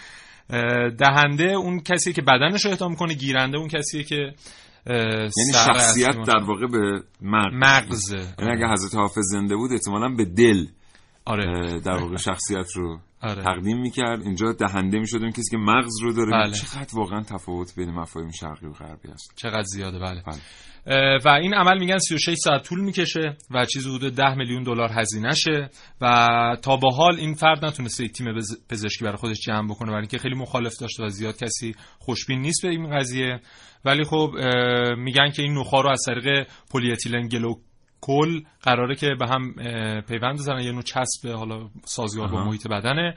[0.98, 4.32] دهنده اون کسی که بدنش رو اهدا می‌کنه گیرنده اون کسیه که
[4.86, 7.54] یعنی شخصیت در واقع به مغز.
[7.54, 10.66] مغزه یعنی اگه حضرت حافظ زنده بود احتمالا به دل
[11.24, 11.80] آره.
[11.80, 13.42] در واقع شخصیت رو آره.
[13.42, 14.22] تقدیم می‌کرد.
[14.22, 16.52] اینجا دهنده می‌شد اون کسی که مغز رو داره بله.
[16.52, 19.32] چقدر واقعا تفاوت بین مفاهیم شرقی و غربی است.
[19.36, 19.98] چقدر زیاده.
[19.98, 20.22] بله.
[20.26, 20.38] بله.
[21.24, 25.34] و این عمل میگن 36 ساعت طول می‌کشه و چیزی حدود 10 میلیون دلار هزینه
[25.34, 28.26] شه و تا به حال این فرد نتونسته یک تیم
[28.70, 32.62] پزشکی برای خودش جمع بکنه برای اینکه خیلی مخالف داشته و زیاد کسی خوشبین نیست
[32.62, 33.40] به این قضیه
[33.84, 34.30] ولی خب
[34.96, 39.54] میگن که این نخا رو از طریق پلی اتیلن گلوکل قراره که به هم
[40.00, 42.44] پیوند بزنن یه نوع چسب حالا سازگار با.
[42.44, 43.14] محیط بدنه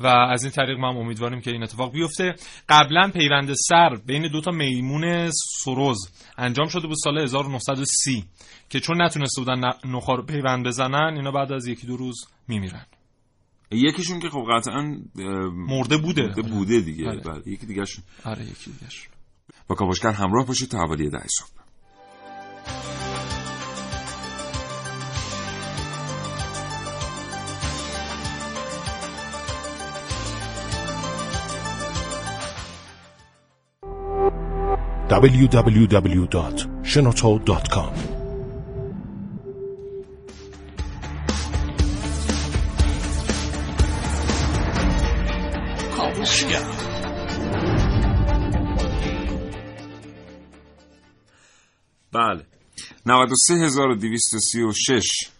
[0.00, 2.34] و از این طریق ما هم امیدواریم که این اتفاق بیفته
[2.68, 5.30] قبلا پیوند سر بین دو تا میمون
[5.64, 8.24] سروز انجام شده بود سال 1930
[8.68, 12.16] که چون نتونسته بودن ن- نخا رو پیوند بزنن اینا بعد از یکی دو روز
[12.48, 12.86] میمیرن
[13.70, 14.82] یکیشون که خب قطعا
[15.52, 16.22] مرده بوده.
[16.26, 17.20] مرده بوده دیگه بله.
[17.20, 17.42] بله.
[17.46, 17.84] یکی دیگه
[18.24, 19.08] آره یکی دیگهش
[19.68, 21.65] با کاوشگر همراه باشید تا حوالی ده صبح
[35.08, 37.92] www.shenoto.com
[52.12, 52.42] بله.
[53.06, 55.30] 93236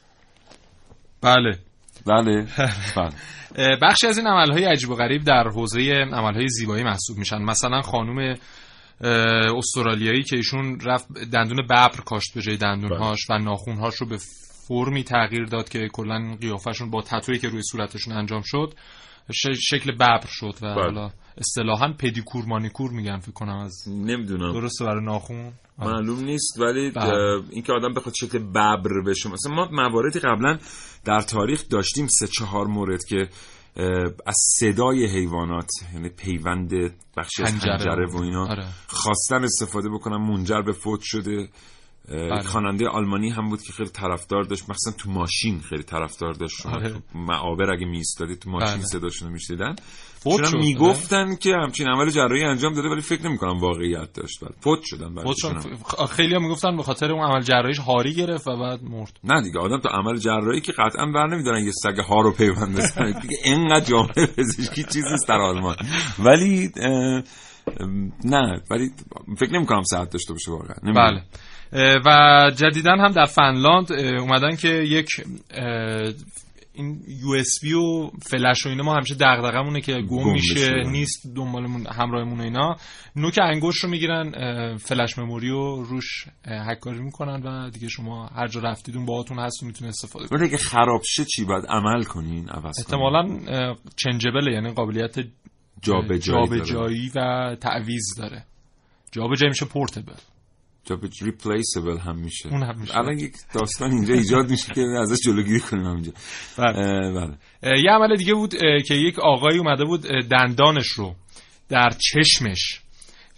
[1.22, 1.58] بله.
[2.06, 2.46] بله.
[2.96, 3.12] بله.
[3.56, 5.80] اه، بخشی از این عملهای عجیب و غریب در حوزه
[6.12, 7.42] عملهای زیبایی محسوب میشن.
[7.42, 8.36] مثلا خانم
[9.00, 14.18] استرالیایی که ایشون رفت دندون ببر کاشت به جای دندونهاش و ناخونهاش رو به
[14.68, 18.74] فرمی تغییر داد که کلا قیافشون با تتویی که روی صورتشون انجام شد
[19.60, 25.04] شکل ببر شد و حالا اصطلاحا پدیکور مانیکور میگن فکر کنم از نمی‌دونم درسته برای
[25.04, 25.92] ناخون آره.
[25.92, 27.42] معلوم نیست ولی بله.
[27.50, 30.58] اینکه آدم بخواد شکل ببر بشه مثلا ما مواردی قبلا
[31.04, 33.28] در تاریخ داشتیم سه چهار مورد که
[34.26, 36.70] از صدای حیوانات یعنی پیوند
[37.16, 37.52] بخشی از.
[37.52, 38.66] حنجره و اینا آره.
[38.86, 41.48] خواستن استفاده بکنن منجر به فوت شده
[42.08, 42.38] بله.
[42.38, 46.56] یک خواننده آلمانی هم بود که خیلی طرفدار داشت مثلا تو ماشین خیلی طرفدار داشت
[46.62, 47.02] شما آره.
[47.14, 48.86] معابر اگه میستادی تو ماشین بله.
[48.86, 49.76] صداشون رو میشنیدن
[50.30, 54.50] فوت شد، می‌گفتن که همچین عمل جراحی انجام داده ولی فکر نمی‌کنم واقعیت داشت بله.
[54.60, 55.62] فوت شدن بعدشون هم.
[55.62, 59.12] خ- خیلی ها می‌گفتن به خاطر اون عمل جراحیش هاری گرفت و بعد مرد.
[59.24, 62.76] نه دیگه آدم تو عمل جراحی که قطعا بر نمیدارن یه سگ ها رو پیوند
[62.76, 63.12] بزنه.
[63.22, 65.76] دیگه اینقدر جامعه پزشکی چیز نیست در آلمان.
[66.18, 66.70] ولی
[68.24, 68.90] نه ولی
[69.38, 70.92] فکر نمی کنم صحت داشته باشه واقعا.
[70.94, 71.22] بله.
[72.06, 75.08] و جدیدا هم در فنلاند اومدن که یک
[76.76, 80.82] این یو اس بی و فلش و اینا ما همیشه دغدغمونه که گم, گم میشه.
[80.86, 82.76] نیست دنبالمون همراهمون و اینا
[83.16, 84.32] نوک انگشت رو می‌گیرن
[84.76, 89.62] فلش مموری رو روش هکاری می‌کنن و دیگه شما هر جا رفتید اون باهاتون هست
[89.62, 93.38] و می‌تونه استفاده کنید اگه خراب شه چی باید عمل کنین عوض؟ احتمالا
[93.96, 95.14] چنجبله یعنی قابلیت
[95.82, 96.18] جابجایی داره.
[96.18, 98.44] جابجایی و تعویض داره
[99.12, 100.12] جابجایی میشه پورتبل
[100.86, 102.98] جا به ریپلیسبل هم میشه اون هم میشه.
[102.98, 106.12] الان یک داستان اینجا ایجاد میشه که ازش جلوگیری کنیم همینجا
[106.58, 107.12] بله.
[107.12, 107.36] بله
[107.82, 108.54] یه عمل دیگه بود
[108.88, 111.14] که یک آقایی اومده بود دندانش رو
[111.68, 112.80] در چشمش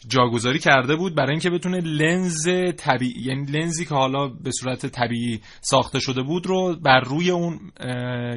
[0.08, 5.40] جاگذاری کرده بود برای اینکه بتونه لنز طبیعی یعنی لنزی که حالا به صورت طبیعی
[5.60, 7.58] ساخته شده بود رو بر روی اون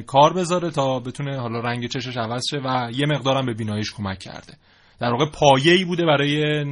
[0.06, 4.18] کار بذاره تا بتونه حالا رنگ چشش عوض شه و یه مقدارم به بیناییش کمک
[4.18, 4.56] کرده
[5.00, 6.64] در واقع پایه‌ای بوده برای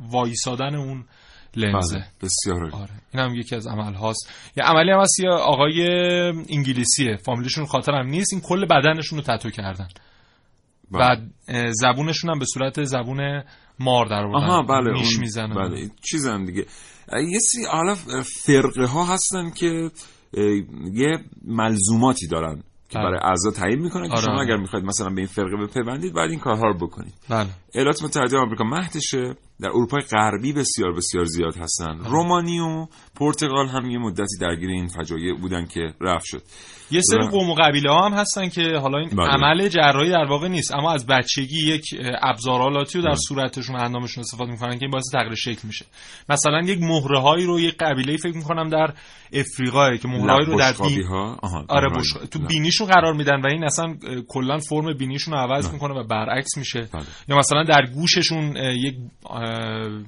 [0.00, 1.04] وایسادن اون
[1.56, 1.96] لنزه.
[1.96, 2.06] بله.
[2.22, 2.82] بسیار عالی.
[2.82, 2.90] آره.
[3.14, 4.30] این هم یکی از عمل هاست.
[4.56, 5.82] یه عملی هم هست یه آقای
[6.48, 7.16] انگلیسیه.
[7.16, 8.32] فامیلیشون خاطرم نیست.
[8.32, 9.88] این کل بدنشون رو تتو کردن.
[10.90, 11.00] بله.
[11.00, 13.42] بعد اه، زبونشون هم به صورت زبون
[13.78, 14.46] مار در آوردن.
[14.46, 15.54] آها بله نیش می‌زنن.
[15.54, 16.66] بله چیزم دیگه.
[17.12, 17.94] یه سی حالا
[18.44, 19.90] فرقه ها هستن که
[20.92, 23.04] یه ملزوماتی دارن که بله.
[23.04, 24.46] برای اعضا تعیین می‌کنن که آره، شما آره.
[24.46, 27.14] اگر می‌خواید مثلا به این فرقه بپیوندید باید این کارها رو بکنید.
[27.28, 27.48] بله.
[27.74, 29.34] ایالات متحده آمریکا مهدشه.
[29.60, 31.98] در اروپای غربی بسیار بسیار زیاد هستن.
[31.98, 32.86] رومانی و
[33.16, 36.42] پرتغال هم یه مدتی درگیر این فجایع بودن که رفت شد
[36.90, 39.28] یه سری قوم و قبیله ها هم هستن که حالا این بله.
[39.28, 41.84] عمل جراحی در واقع نیست اما از بچگی یک
[42.22, 45.86] ابزارالاتی رو در صورتشون و اندامشون استفاده می‌کنن که این باعث تغییر شکل میشه
[46.28, 48.94] مثلا یک مهره هایی رو یک قبیله فکر می‌کنم در
[49.32, 52.26] افریقا که مهره هایی رو در بین ها آره بله.
[52.30, 52.48] تو بله.
[52.48, 53.96] بینیشون قرار میدن و این اصلا
[54.28, 57.02] کلا فرم بینیشون رو عوض می‌کنه و برعکس میشه بله.
[57.28, 58.94] یا مثلا در گوششون یک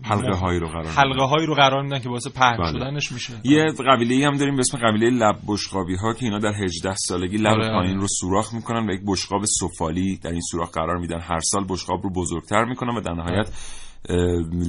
[0.03, 0.87] حلقه هایی رو قرار.
[0.87, 2.95] حلقه هایی رو قرار میدن که باعث پهن بله.
[3.00, 3.40] شدنش میشه.
[3.44, 6.94] یه قبیله ای هم داریم به اسم قبیله لب بشقابی ها که اینا در 18
[6.94, 8.00] سالگی لب آره، پایین آره.
[8.00, 11.20] رو سوراخ می‌کنن و یک بشقاب سفالی در این سوراخ قرار میدن.
[11.20, 13.48] هر سال بشقاب رو بزرگتر می‌کنن و در نهایت
[14.09, 14.16] اه،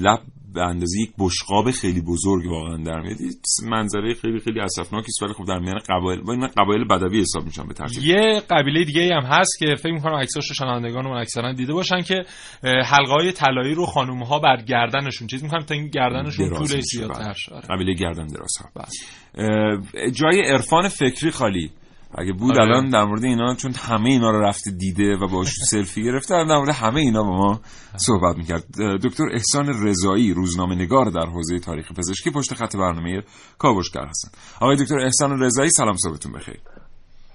[0.01, 0.19] لب
[0.57, 3.17] به اندازه یک بشقاب خیلی بزرگ واقعا در میاد
[3.63, 7.45] منظره خیلی خیلی اسفناکی است ولی خب در میان قبایل با این قبایل بدوی حساب
[7.45, 11.73] میشن به ترتیب یه قبیله دیگه هم هست که فکر می‌کنم رو شنوندگانمون اکثرا دیده
[11.73, 12.25] باشن که
[12.63, 16.81] حلقه های طلایی رو خانم ها بر گردنشون چیز می‌کنن تا این گردنشون طولش میشه،
[16.81, 17.33] زیادتر بله.
[17.33, 17.67] شه آره.
[17.69, 20.11] قبیله گردن دراز ها بله.
[20.11, 21.71] جای عرفان فکری خالی
[22.17, 22.61] اگه بود آره.
[22.61, 26.47] الان در مورد اینا چون همه اینا رو رفته دیده و باش سلفی گرفته الان
[26.47, 27.59] در مورد همه اینا با ما
[27.95, 28.63] صحبت می‌کرد.
[29.05, 33.21] دکتر احسان رضایی روزنامه نگار در حوزه تاریخ پزشکی پشت خط برنامه
[33.57, 34.29] کاوشگر هستن
[34.61, 36.59] آقای دکتر احسان رضایی سلام صبحتون بخیر.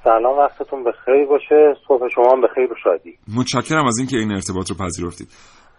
[0.04, 1.74] سلام وقتتون بخیر باشه.
[1.88, 3.18] صبح شما هم بخیر و شادی.
[3.38, 5.28] متشکرم از اینکه این ارتباط رو پذیرفتید.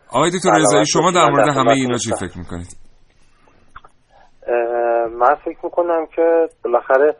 [0.10, 2.12] آقای دکتر رضایی شما در مورد همه اینا چی.
[2.20, 2.78] فکر می‌کنید؟
[5.20, 7.16] من فکر می‌کنم که بالاخره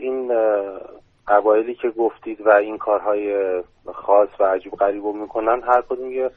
[0.00, 0.30] این
[1.28, 3.60] قبایلی که گفتید و این کارهای
[3.92, 6.30] خاص و عجیب غریب رو می‌کنن هر کدوم یه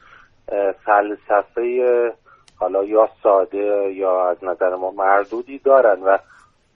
[0.84, 2.12] فلسفه
[2.56, 6.18] حالا یا ساده یا از نظر ما مردودی دارن و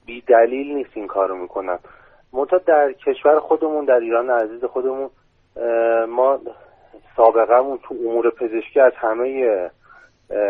[0.07, 1.79] بی دلیل نیست این کار رو می‌کنن.
[2.33, 5.11] منتها در کشور خودمون در ایران عزیز خودمون
[6.09, 6.39] ما
[7.17, 9.61] سابقهمون تو امور پزشکی از همه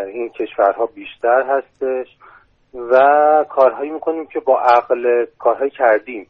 [0.07, 2.17] این کشورها بیشتر هستش
[2.91, 6.27] و کارهایی می‌کنیم که با عقل کارهایی کردیم.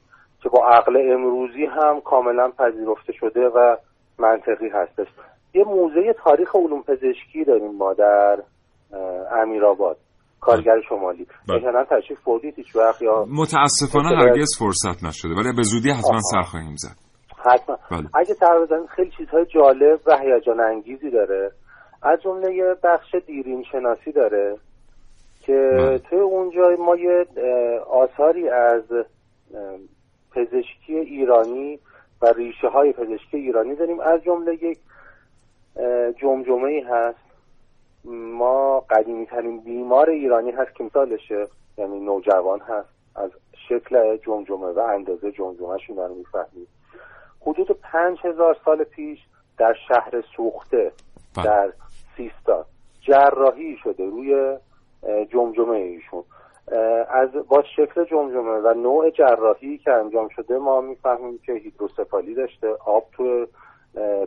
[0.47, 3.77] که با عقل امروزی هم کاملا پذیرفته شده و
[4.19, 5.07] منطقی هستش
[5.55, 8.39] یه موزه تاریخ علوم پزشکی داریم ما در
[9.43, 9.97] امیرآباد
[10.41, 11.57] کارگر شمالی بله.
[11.57, 16.21] احیانا تشریف بردید هیچ وقت یا متاسفانه هرگز فرصت نشده ولی به زودی حتما.
[16.33, 16.97] سر خواهیم زد
[17.45, 18.09] حتما بله.
[18.15, 21.51] اگه سر بزنید خیلی چیزهای جالب و هیجان انگیزی داره
[22.03, 24.57] از جمله یه بخش دیرین شناسی داره
[25.41, 25.99] که بله.
[25.99, 27.27] توی اونجا ما یه
[27.91, 28.83] آثاری از
[30.37, 31.79] پزشکی ایرانی
[32.23, 34.01] و ریشه های پزشکی ایرانی داریم.
[34.01, 34.79] از جمله یک
[36.17, 37.19] جمجمه ای هست.
[38.05, 41.47] ما قدیمی ترین بیمار ایرانی هست که مثالشه.
[41.79, 42.89] یعنی نوجوان هست.
[43.17, 43.31] از
[43.69, 46.69] شکل جمجمه و اندازه جمجمهش اینا رو می‌فهمید
[47.41, 49.19] حدود پنج هزار سال پیش
[49.59, 50.93] در شهر سوخته
[51.37, 51.45] بله.
[51.45, 51.73] در
[52.17, 52.67] سیستا
[53.01, 54.57] جراحی شده روی
[55.31, 56.25] جمجمه ایشون.
[57.09, 62.69] از با شکل جمجمه و نوع جراحی که انجام شده ما می‌فهمیم که هیدروسفالی داشته
[62.87, 63.47] آب تو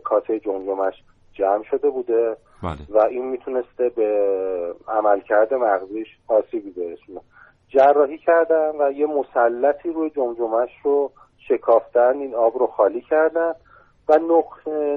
[0.04, 0.94] کاسه جمجمش
[1.34, 2.78] جمع شده بوده بله.
[2.90, 7.22] و این می‌تونسته به عملکرد مغزیش آسیبی برسونه.
[7.68, 11.12] جراحی کردن و یه مسلطی روی جمجمش رو
[11.48, 13.54] شکافتن این آب رو خالی کردن.
[14.10, 14.20] و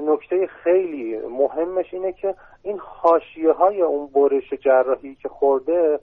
[0.03, 5.99] نکته خیلی مهمش اینه که این حاشیه های اون برش جراحی که خورده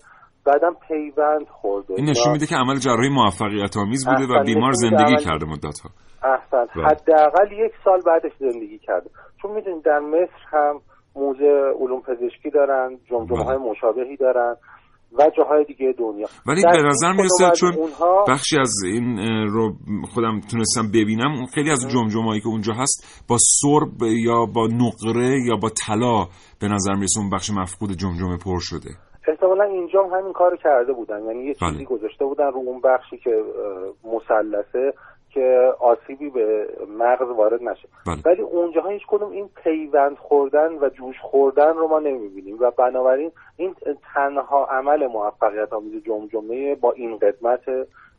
[0.47, 5.03] بعدم پیوند خورده این نشون میده که عمل جراحی موفقیت آمیز بوده و بیمار زندگی
[5.03, 5.91] عمل- کرده مدت ها
[6.33, 6.67] احسن.
[6.77, 6.85] بله.
[6.85, 9.11] حداقل یک سال بعدش زندگی کرده.
[9.43, 10.81] چون می‌دونید در مصر هم
[11.17, 14.55] موزه علوم پزشکی دارن جمجمه های مشابهی دارن
[15.19, 16.27] و جاهای دیگه دنیا.
[16.47, 19.19] ولی به نظر می‌رسه چون اونها بخشی از این
[19.49, 19.73] رو
[20.15, 25.57] خودم تونستم ببینم خیلی از جمجمه‌ای که اونجا هست با سرب یا با نقره یا
[25.57, 26.27] با طلا
[26.61, 28.91] به نظر می‌رسه اون بخش مفقود جمجمه پر شده.
[29.27, 31.25] احتمالا اینجا هم همین کار کرده بودن.
[31.25, 31.71] یعنی یه بله.
[31.71, 33.45] چیزی گذاشته بودن رو اون بخشی که
[34.05, 34.93] مثلثه
[35.35, 36.69] که آسیبی به
[36.99, 37.89] مغز وارد نشه.
[38.07, 38.17] بله.
[38.25, 42.57] ولی اونجا هیچ کدوم این پیوند خوردن و جوش خوردن رو ما نمی‌بینیم.
[42.61, 43.75] و بنابراین این
[44.15, 47.61] تنها عمل موفقیت آمیز جمجمه با این قدمت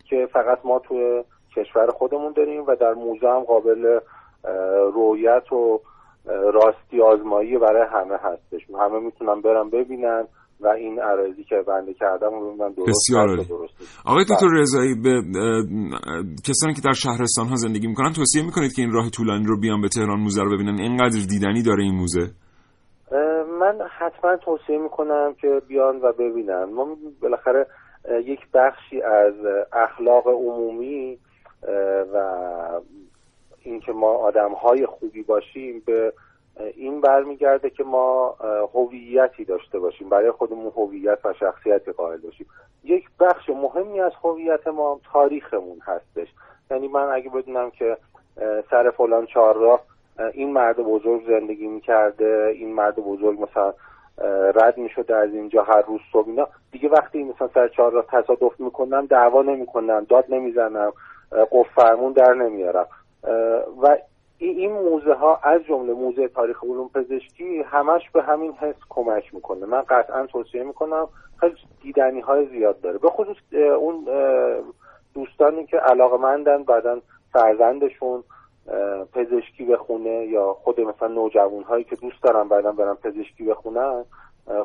[0.10, 1.24] که فقط ما توی
[1.56, 4.00] کشور خودمون داریم و در موزه هم قابل
[4.94, 5.80] رویت و
[6.26, 8.62] راستی آزمایی برای همه هستش.
[8.80, 10.28] همه می‌تونن برن ببینن.
[10.62, 13.46] و این عرایزی که بنده کردم رو ببینن درست بسیار عالی.
[13.46, 13.74] درست.
[14.06, 14.62] آقای دکتر بله.
[14.62, 15.12] رضایی به
[16.48, 19.82] کسانی که در شهرستان ها زندگی می‌کنن توصیه می‌کنید که این راه طولانی رو بیان
[19.82, 22.32] به تهران موزه رو ببینن اینقدر دیدنی داره این موزه
[23.60, 27.68] من حتما توصیه می‌کنم که بیان و ببینن ما بالاخره
[28.26, 29.34] یک بخشی از
[29.74, 31.18] اخلاق عمومی
[32.14, 32.18] و
[33.64, 36.14] اینکه ما آدم های خوبی باشیم به
[36.76, 38.36] این برمیگرده که ما
[38.74, 40.10] هویتی داشته باشیم.
[40.10, 42.48] برای خودمون هویت و شخصیتی قائل باشیم.
[42.84, 46.28] یک بخش مهمی از هویت ما تاریخمون هستش.
[46.72, 47.98] یعنی من اگه بدونم که
[48.72, 49.82] سر فلان چهارراه
[50.20, 53.74] اه، این مرد بزرگ زندگی می‌کرده این مرد بزرگ مثلا
[54.56, 58.60] رد می‌شده از اینجا هر روز صبح اینا دیگه وقتی مثلا سر چهار راه تصادف
[58.60, 60.94] می‌کنم دعوا نمی‌کنم داد نمی‌زنم
[61.32, 62.88] قف فرمون در نمیارم.
[63.82, 63.98] و
[64.46, 69.66] این موزه ها از جمله موزه تاریخ علوم پزشکی همش به همین حس کمک می‌کنه.
[69.66, 72.98] من قطعا توصیه می‌کنم خیلی دیدنی های زیاد داره.
[72.98, 73.38] به خصوص
[73.80, 74.08] اون
[75.14, 77.02] دوستانی که علاقه مندن بعدا
[77.34, 78.24] فرزندشون
[79.14, 84.06] پزشکی بخونه یا خود مثلا نوجوان هایی که دوست دارن بعدا برن پزشکی بخونن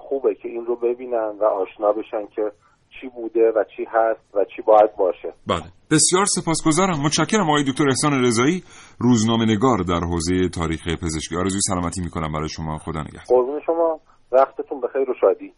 [0.00, 2.52] خوبه که این رو ببینن و آشنا بشن که
[3.00, 5.34] چی بوده و چی هست و چی باید باشه.
[5.46, 5.62] بله.
[5.90, 7.00] بسیار سپاسگزارم.
[7.04, 8.62] متشکرم آقای دکتر احسان رضایی
[8.98, 11.36] روزنامه نگار در حوزه تاریخ پزشکی.
[11.36, 12.78] آرزوی سلامتی می‌کنم برای شما.
[12.78, 13.24] خدا نگهدار.
[13.28, 14.00] قربون شما.
[14.32, 15.52] وقتتون بخیر و شادی.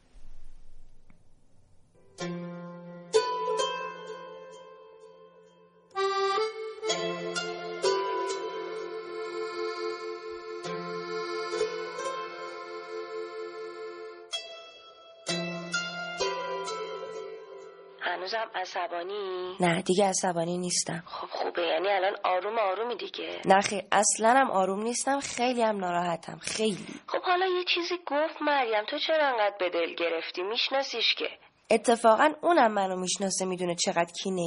[18.18, 21.02] هنوزم عصبانی؟ نه دیگه عصبانی نیستم.
[21.06, 21.62] خب خوبه.
[21.62, 23.40] یعنی الان آروم آرومی دیگه.
[23.44, 25.20] نه خیر اصلا هم آروم نیستم.
[25.20, 26.38] خیلی هم ناراحتم.
[26.42, 26.86] خیلی.
[27.06, 28.84] خب حالا یه چیزی گفت مریم.
[28.88, 31.28] تو چرا انقدر به دل گرفتی؟ میشناسیش که.
[31.70, 34.42] اتفاقا اونم منو می‌شناسه می‌دونه چقدر کینه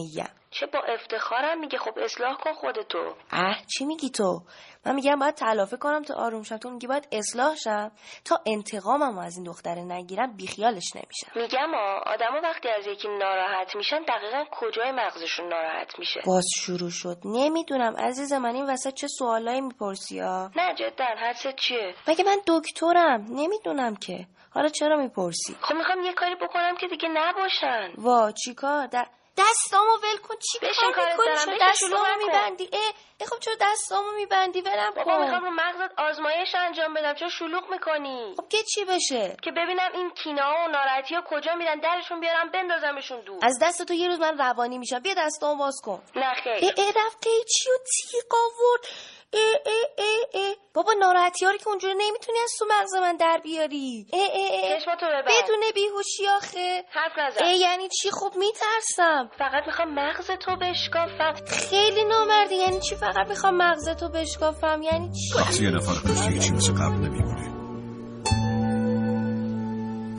[0.52, 3.16] چه با افتخارم میگه خب اصلاح کن خودتو.
[3.32, 4.41] اه چی میگی تو؟
[4.86, 6.58] من میگم باید تلافی کنم تا آروم شم.
[6.58, 7.91] تو میگی باید اصلاح شم؟
[8.26, 11.32] تا انتقامم از این دختره نگیرم بیخیالش نمیشم.
[11.36, 11.74] میگم
[12.06, 17.18] آدما وقتی از یکی ناراحت میشن دقیقا کجای مغزشون ناراحت میشه؟ باز شروع شد.
[17.26, 21.06] نمی‌دونم عزیز من این وسط چه سوالایی می‌پرسی ها نه جدا.
[21.06, 24.28] حدست چیه؟ مگه من دکترم؟ نمی‌دونم که.
[24.54, 27.93] حالا چرا می‌پرسی؟ خب می‌خوام یه کاری بکنم که دیگه نباشن.
[27.97, 29.08] وا چیکار؟ در
[29.38, 30.36] دستامو ول کن.
[30.52, 32.18] چی کار می‌کنی بشین دستامو.
[32.26, 32.80] میبندی؟ اه
[33.20, 35.22] اه، خب چرا دستامو میبندی؟ ولم بابا کن.
[35.22, 37.14] می‌خوام رو مغزت آزمایش انجام بدم.
[37.14, 41.56] چرا شلوغ می‌کنی؟ خب که چی بشه؟ که ببینم این کینا و ناراحتی ها کجا
[41.56, 41.80] میرن.
[41.80, 43.40] درشون بیارم بندازمشون دور.
[43.42, 45.00] از دست تو یه روز من روانی میشم.
[45.00, 46.04] بیا دستامو باز کن.
[46.16, 46.54] نه خیر.
[46.66, 48.88] اه اه رفت قیچی و تیغ آورد؟
[49.34, 50.56] اه اه اه اه.
[50.74, 54.08] بابا ناراحتی که اونجوری نمی‌تونی از تو مغز من در بیاری.
[54.14, 54.80] اه اه اه.
[54.80, 55.24] چشماتو ببند.
[55.26, 56.84] بدون بیهوشی آخه.
[56.90, 57.44] حرف نزن.
[57.46, 59.32] اه یعنی چی؟ خب میترسم.
[59.40, 61.34] فقط می‌خوام مغز تو بشکافم.
[61.48, 62.56] خیلی نامردی.
[62.56, 66.74] یعنی چی فقط می‌خوام مغز تو بشکافم؟ یعنی چی؟ وقتی یه نفر خوش هیچی مثل
[66.74, 67.52] قبل نمیمونه.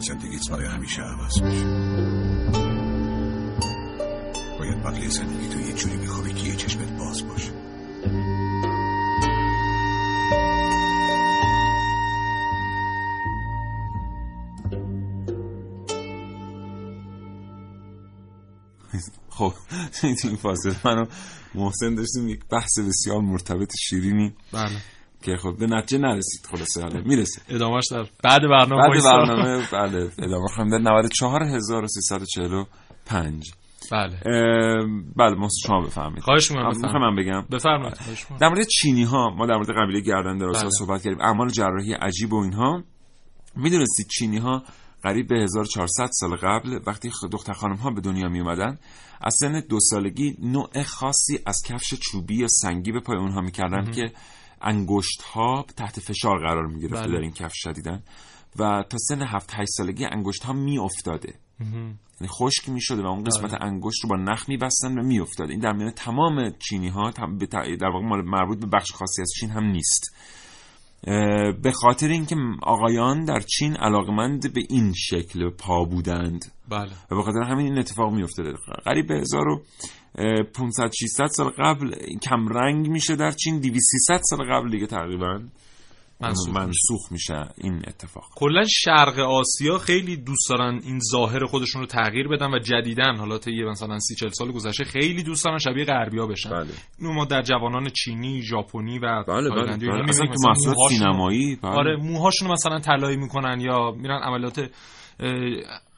[0.01, 1.65] زندگیت برای همیشه عوض میشه.
[4.59, 7.72] باید بقیه زندگی تو یه جوری بخوابی که یه چشمت باز باشه.
[19.31, 19.53] خب
[20.03, 21.05] این فاصله منو
[21.55, 24.77] محسن داشتیم یک بحث بسیار مرتبط شیرینی بله.
[25.23, 27.43] که خب به نتیجه نرسید خلاصه حالا می‌رسه.
[27.49, 29.03] ادامهش در بعد برنامه بعد.
[29.05, 30.81] برنامه بله ادامه خواهیم داد.
[30.81, 33.53] 94345
[33.93, 34.19] بله.
[35.17, 37.45] بله محسن شما بفهمید خواهش می‌کنم، من بگم.
[37.53, 37.97] بفرمایید.
[38.41, 40.71] در مورد چینی ها ما در مورد قبیله گردن دراز بله.
[40.71, 41.21] صحبت کردیم.
[41.21, 42.83] اعمال جراحی عجیب و اینها.
[43.57, 44.63] می‌دونستید چینی ها
[45.03, 48.79] قریب به 1400 سال قبل وقتی دختر خانم ها به دنیا می اومدن
[49.21, 53.91] از سن دو سالگی نوع خاصی از کفش چوبی یا سنگی به پای اونها می‌کردن
[53.91, 54.13] که
[54.61, 57.13] انگشت ها تحت فشار قرار می گرفته بله.
[57.13, 58.03] در این کفش شدیدن
[58.59, 61.35] و تا سن 7 8 سالگی انگشت ها می افتاده
[62.21, 65.21] یعنی خشک می شده و اون قسمت انگشت رو با نخ می بستن و می
[65.21, 69.51] افتاده این در میان تمام چینی ها در واقع مربوط به بخش خاصی از چین
[69.51, 70.17] هم نیست.
[71.63, 76.53] به خاطر اینکه آقایان در چین علاقمند به این شکل پا بودند.
[76.69, 76.91] بله.
[77.11, 78.53] و به خاطر همین این اتفاق می افتاده
[78.85, 83.61] قریب به 1500 600 سال قبل کم رنگ میشه در چین.
[83.61, 85.41] 200 300 سال قبل دیگه تقریبا.
[86.23, 86.61] منسوخ میشه.
[86.61, 92.29] منسوخ میشه این اتفاق کلا شرق آسیا خیلی دوست دارن این ظاهر خودشون رو تغییر
[92.29, 95.85] بدن و جدیدن حالا تا یه مثلا 30 40 سال گذشته خیلی دوست دارن شبیه
[95.85, 96.67] غربیا بشن بله.
[96.99, 99.77] اینو ما در جوانان چینی، ژاپنی و بله بله, بله.
[99.77, 101.73] تو مثلا محصولات موهاشون- سینمایی بله.
[101.73, 104.59] آره موهاشون مثلا طلایی می‌کنن یا میرن عملیات
[105.21, 105.29] اه،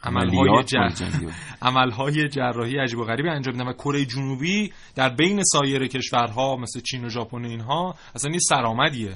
[0.04, 0.88] عملهای جر...
[1.62, 6.80] عملهای جراحی عجیب و غریبی انجام میدن و کره جنوبی در بین سایر کشورها مثل
[6.80, 9.12] چین و ژاپن و اینها اصلا یه سرآمدیه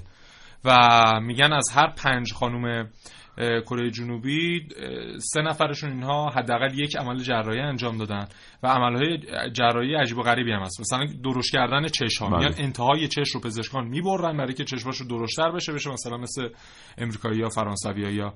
[0.64, 0.76] و
[1.20, 2.88] میگن از هر پنج خانم
[3.38, 4.68] کره جنوبی
[5.18, 8.28] سه نفرشون اینها حداقل یک عمل جراحی انجام دادن
[8.62, 9.18] و عملهای
[9.52, 10.80] جراحی عجیب و غریبی هم هست.
[10.80, 12.48] مثلا درشت کردن چشم ها بله.
[12.48, 16.48] میگن انتهای چشم رو پزشکان می‌برن برای که چشماشو درشتر بشه بشه مثلا مثل
[16.98, 18.34] امریکایی یا فرانسوی یا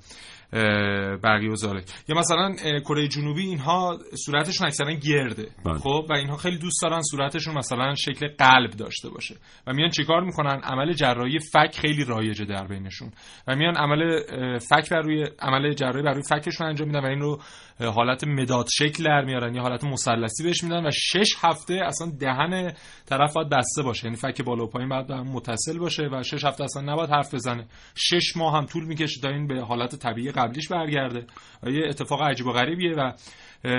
[1.24, 5.48] بقیه و ذالک یا مثلا کره جنوبی اینها صورتشون اکثرا گرده.
[5.64, 5.78] بله.
[5.78, 9.34] خب و اینها خیلی دوست دارن صورتشون مثلا شکل قلب داشته باشه.
[9.66, 13.12] و میان چیکار می‌کنن؟ عمل جراحی فک خیلی رایجه در بینشون.
[13.48, 14.18] و میان عمل
[14.58, 17.40] فک بر روی عمل جراحی بر روی فکشون انجام میدن و این رو
[17.80, 22.72] حالت مداد شکل در میارن یا حالت مثلثی بهش میدن و شش هفته اصلا دهن
[23.06, 26.22] طرف باید بسته باشه یعنی فک بالا و پایین باید به هم متصل باشه و
[26.22, 27.66] شش هفته اصلا نباید حرف بزنه.
[27.94, 31.26] شش ماه هم طول می‌کشه تا این به حالت طبیعی قبلیش برگرده.
[31.62, 33.12] و یه اتفاق عجیب و غریبیه و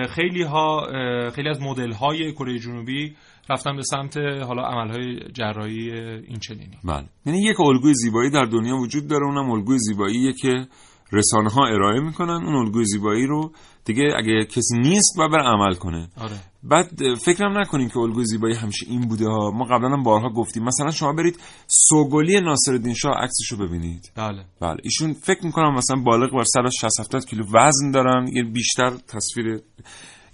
[0.07, 0.87] خیلی ها
[1.35, 3.15] خیلی از مدل های کره جنوبی
[3.49, 7.05] رفتن به سمت حالا عمل های جراحی این چنینی بله.
[7.25, 10.67] یعنی یک الگوی زیبایی در دنیا وجود داره اونم الگوی زیباییه که
[11.13, 13.51] رسانه ها ارائه می‌کنن اون الگوی زیبایی رو
[13.85, 16.09] دیگه اگه کسی نیست باید بره عمل کنه.
[16.21, 16.35] آره.
[16.63, 16.89] بعد
[17.25, 19.51] فکرم نکنین که الگوی زیبایی همیشه این بوده ها.
[19.51, 20.63] ما قبلا هم بارها گفتیم.
[20.63, 24.11] مثلا شما برید سوگلی ناصرالدین شاه عکسش رو ببینید.
[24.15, 24.45] بله.
[24.61, 24.77] بله.
[24.83, 28.27] ایشون فکر می‌کنم مثلا بالغ بر 160 70 کیلو وزن دارن.
[28.33, 29.59] یه بیشتر تصویر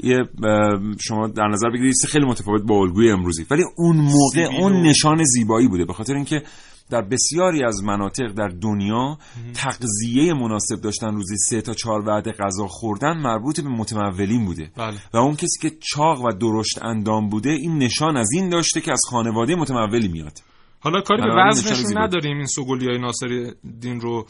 [0.04, 0.18] یه
[1.00, 3.46] شما در نظر بگیرید خیلی متفاوت با الگوی امروزی.
[3.52, 5.86] ولی اون موقع اون و- نشان زیبایی بوده.
[5.86, 6.44] به خاطر اینکه
[6.90, 9.18] در بسیاری از مناطق در دنیا
[9.54, 14.72] تغذیه مناسب داشتن روزی سه تا چهار وعده غذا خوردن مربوط به متمولین بوده.
[14.78, 14.98] بله.
[15.14, 18.92] و اون کسی که چاق و درشت اندام بوده این نشان از این داشته که
[18.92, 20.40] از خانواده متمولی میاد.
[20.80, 21.98] حالا کاری به وزنشون.
[21.98, 24.26] نداریم این سوگلی های ناصر دین رو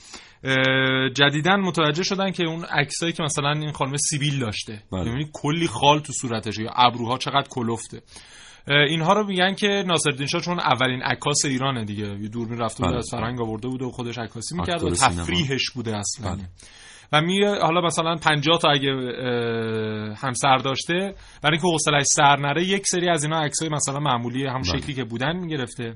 [1.15, 4.83] جدیدا متوجه شدن که اون عکسایی که مثلا این خانم سیبیل داشته.
[4.91, 5.09] بله.
[5.09, 8.01] یعنی کلی خال تو صورتشه یا ابروها چقدر کلفته.
[8.67, 12.89] اینها رو میگن که ناصرالدین شاه چون اولین عکاس ایرانه دیگه یه دوربین رفته بود
[12.89, 12.97] بله.
[12.97, 14.89] از فرنگ آورده بود و خودش عکاسی می‌کرد و.
[14.89, 16.43] تفریحش بوده اصلا بله.
[17.13, 18.91] و می حالا مثلا 50 تا اگه
[20.15, 24.61] همسر داشته برای اینکه حوصلش سر نره یک سری از اینا عکسای مثلا معمولی هم
[24.61, 24.79] بله.
[24.79, 25.95] شکلی که بودن می‌گرفته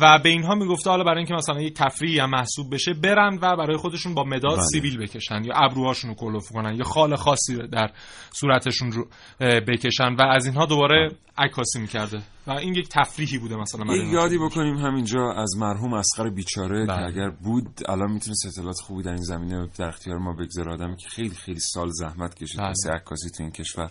[0.00, 3.56] و به اینها می‌گفته حالا برای اینکه مثلا یک تفریح هم محسوب بشه برن و
[3.56, 4.66] برای خودشون با مداد بله.
[4.66, 7.90] سیبیل بکشن یا ابروهاشون رو کلوف کنن یا خال خاصی در
[8.30, 9.06] صورتشون رو
[9.40, 14.12] بکشن و از اینها دوباره عکاسی می‌کرده و این یک تفریحی بوده مثلا یه.
[14.12, 16.96] یادی بکنیم همینجا از مرحوم اسقر بیچاره بله.
[16.96, 20.96] که اگر بود الان می‌تونست اطلاعات خوبی در این زمینه در اختیار ما بگذاره آدمی
[20.96, 22.66] که خیلی خیلی سال زحمت کشید بله.
[22.66, 23.90] واسه عکاسی تو این کشور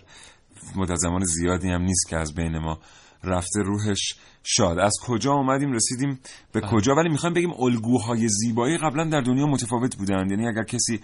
[0.75, 2.79] مدت زمان زیادی هم نیست که از بین ما
[3.23, 4.79] رفته روحش شاد.
[4.79, 6.19] از کجا اومدیم رسیدیم
[6.51, 6.71] به بله.
[6.71, 10.31] کجا؟ ولی می‌خوایم بگیم الگوهای زیبایی قبلا در دنیا متفاوت بودند.
[10.31, 10.99] یعنی اگر کسی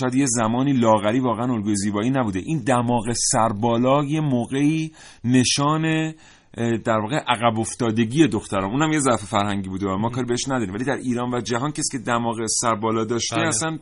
[0.00, 2.38] شاید یه زمانی لاغری واقعا الگوی زیبایی نبوده.
[2.38, 4.92] این دماغ سربالا یه موقعی
[5.24, 6.14] نشان
[6.84, 8.70] در واقع عقب افتادگی دختران.
[8.70, 10.74] اونم یه ضعف فرهنگی بوده و ما کار بهش نداریم.
[10.74, 13.48] ولی در ایران و جهان کسی که دماغ سربالا داشته بله.
[13.48, 13.78] اصلا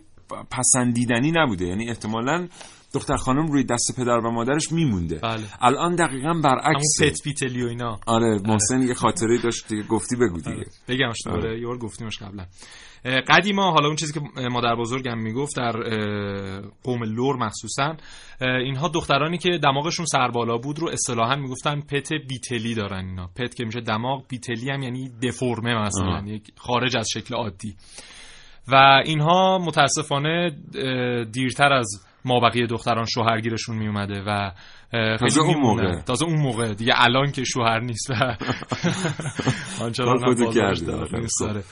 [0.50, 1.66] پسندیدنی نبوده.
[1.66, 2.48] یعنی احتمالاً
[2.94, 5.18] دختر خانم روی دست پدر و مادرش میمونده.
[5.18, 5.42] بله.
[5.60, 8.40] الان دقیقا همون برعکس پت پیتلی و اینا آره.
[8.44, 10.66] محسن یه خاطره داشت دیگه گفتی بگو دیگه.
[10.88, 11.36] بگمش آره.
[11.36, 12.46] دوباره یه بار گفتیمش قبلا.
[13.28, 15.72] قدیما حالا اون چیزی که مادر بزرگم می‌گفت در
[16.82, 17.96] قوم لور مخصوصا
[18.40, 23.26] اینها دخترانی که دماغشون سربالا بود رو اصطلاحا می‌گفتن پت بیتلی دارن اینا.
[23.36, 26.22] پت که میشه دماغ بیتلی هم یعنی دفرمه مثلا.
[26.26, 27.76] یک خارج از شکل عادی.
[28.68, 30.56] و اینها متاسفانه
[31.32, 34.50] دیرتر از ما بقیه دختران شوهرگیرشون می اومده و
[35.18, 35.60] تازه اون.
[35.60, 36.00] موقع.
[36.00, 38.14] تازه اون موقع دیگه الان که شوهر نیست و
[39.84, 41.44] آنچنان خب.
[41.44, 41.64] آره.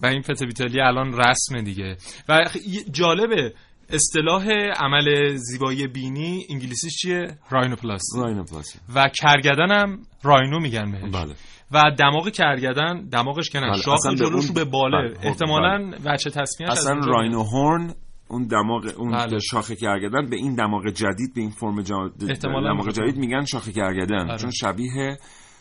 [0.00, 1.96] و این پت بیتلی الان رسمه دیگه.
[2.28, 2.44] و
[2.90, 3.52] جالبه
[3.90, 11.12] اصطلاح عمل زیبایی بینی انگلیسیش چیه؟ راینوپلاستی راینوپلاستی و کرگدن هم راینو میگن بهش.
[11.14, 11.34] بله.
[11.72, 15.08] و دماغ کرگدن دماغش که نه بله، شاخ جلوش اون- به باله.
[15.08, 17.94] بله، خب، احتمالاً بچه تصمیهش از اصلا راینو هورن
[18.28, 19.38] اون دماغ اون بله.
[19.38, 22.10] شاخه کرگدن به این دماغ جدید به این فرم جا...
[22.28, 22.90] احتمالاً دماغ.
[22.90, 24.38] جدید میگن شاخه کرگدن آره.
[24.38, 25.18] چون شبیه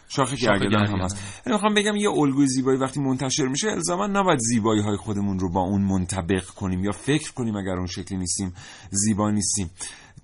[0.09, 0.99] شاخه کرگدن هم.
[0.99, 5.39] هست یعنی می‌خوام بگم یه الگوی زیبایی وقتی منتشر میشه الزاما نباید زیبایی های خودمون
[5.39, 8.53] رو با اون منطبق کنیم یا فکر کنیم اگر اون شکلی نیستیم
[8.89, 9.69] زیبا نیستیم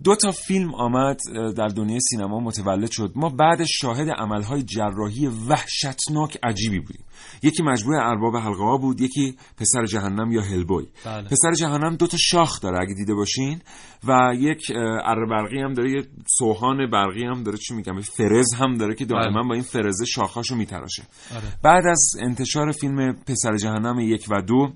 [0.04, 1.20] دو تا فیلم آمد
[1.58, 7.06] در دنیای سینما متولد شد ما بعد شاهد عملهای جراحی وحشتناک عجیبی بودیم
[7.44, 11.28] یکی مجموعه ارباب حلقه ها بود یکی پسر جهنم یا هلبوی بله.
[11.28, 13.62] پسر جهنم دو تا شاخ داره اگه دیده باشین
[14.08, 14.72] و یک
[15.06, 16.04] اره برقی هم داره یه
[16.38, 19.48] سوهان برقی هم داره چی میگم فرز هم داره که دائما بله.
[19.48, 21.04] با این فرزه شاخاشو میتراشه
[21.36, 21.44] آره.
[21.64, 24.74] بعد از انتشار فیلم پسر جهنم یک و دو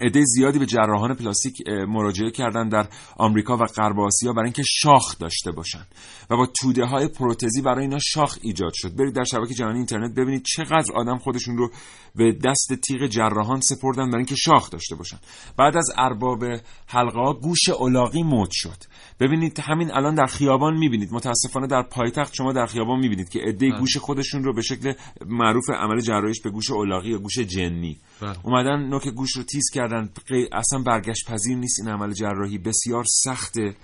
[0.00, 1.54] عده زیادی به جراحان پلاستیک
[1.88, 2.86] مراجعه کردن در
[3.16, 5.86] آمریکا و غرب آسیا برای اینکه شاخ داشته باشن
[6.30, 8.96] و با توده های پروتزی برای اینا شاخ ایجاد شد.
[8.96, 11.70] برید در شبکه جهانی اینترنت ببینید چقدر آدم خودشون رو
[12.14, 15.18] به دست تیغ جراحان سپردن برای اینکه شاخ داشته باشن.
[15.56, 16.44] بعد از ارباب
[16.86, 18.76] حلقه ها گوش الاغی مد شد.
[19.20, 21.12] ببینید همین الان در خیابان می‌بینید.
[21.12, 23.78] متاسفانه در پایتخت شما در خیابان می‌بینید که عده بله.
[23.78, 24.92] گوش خودشون رو به شکل
[25.26, 28.36] معروف عمل جراحیش به گوش الاغی یا گوش جنی بله.
[28.42, 30.10] اومدن نوک گوش رو تیز کردن.
[30.52, 31.80] اصلا برگشت پذیر نیست.
[31.80, 33.74] این عمل جراحی بسیار سخته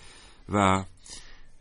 [0.49, 0.85] و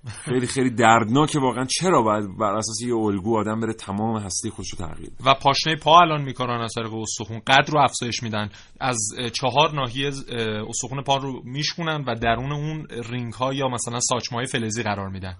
[0.07, 1.65] خیلی خیلی دردناکه واقعا.
[1.65, 5.75] چرا باید بر اساس یه الگو آدم بره تمام هستی خودش رو تغییر؟ و پاشنه
[5.75, 7.39] پا الان می‌کنن از طریق استخون.
[7.39, 8.49] قد رو افزایش میدن.
[8.79, 8.97] از
[9.33, 10.11] چهار ناحیه
[10.69, 15.09] استخون پا رو میشکنن و درون اون رینگ ها یا مثلا ساچمه های فلزی قرار
[15.09, 15.37] میدن.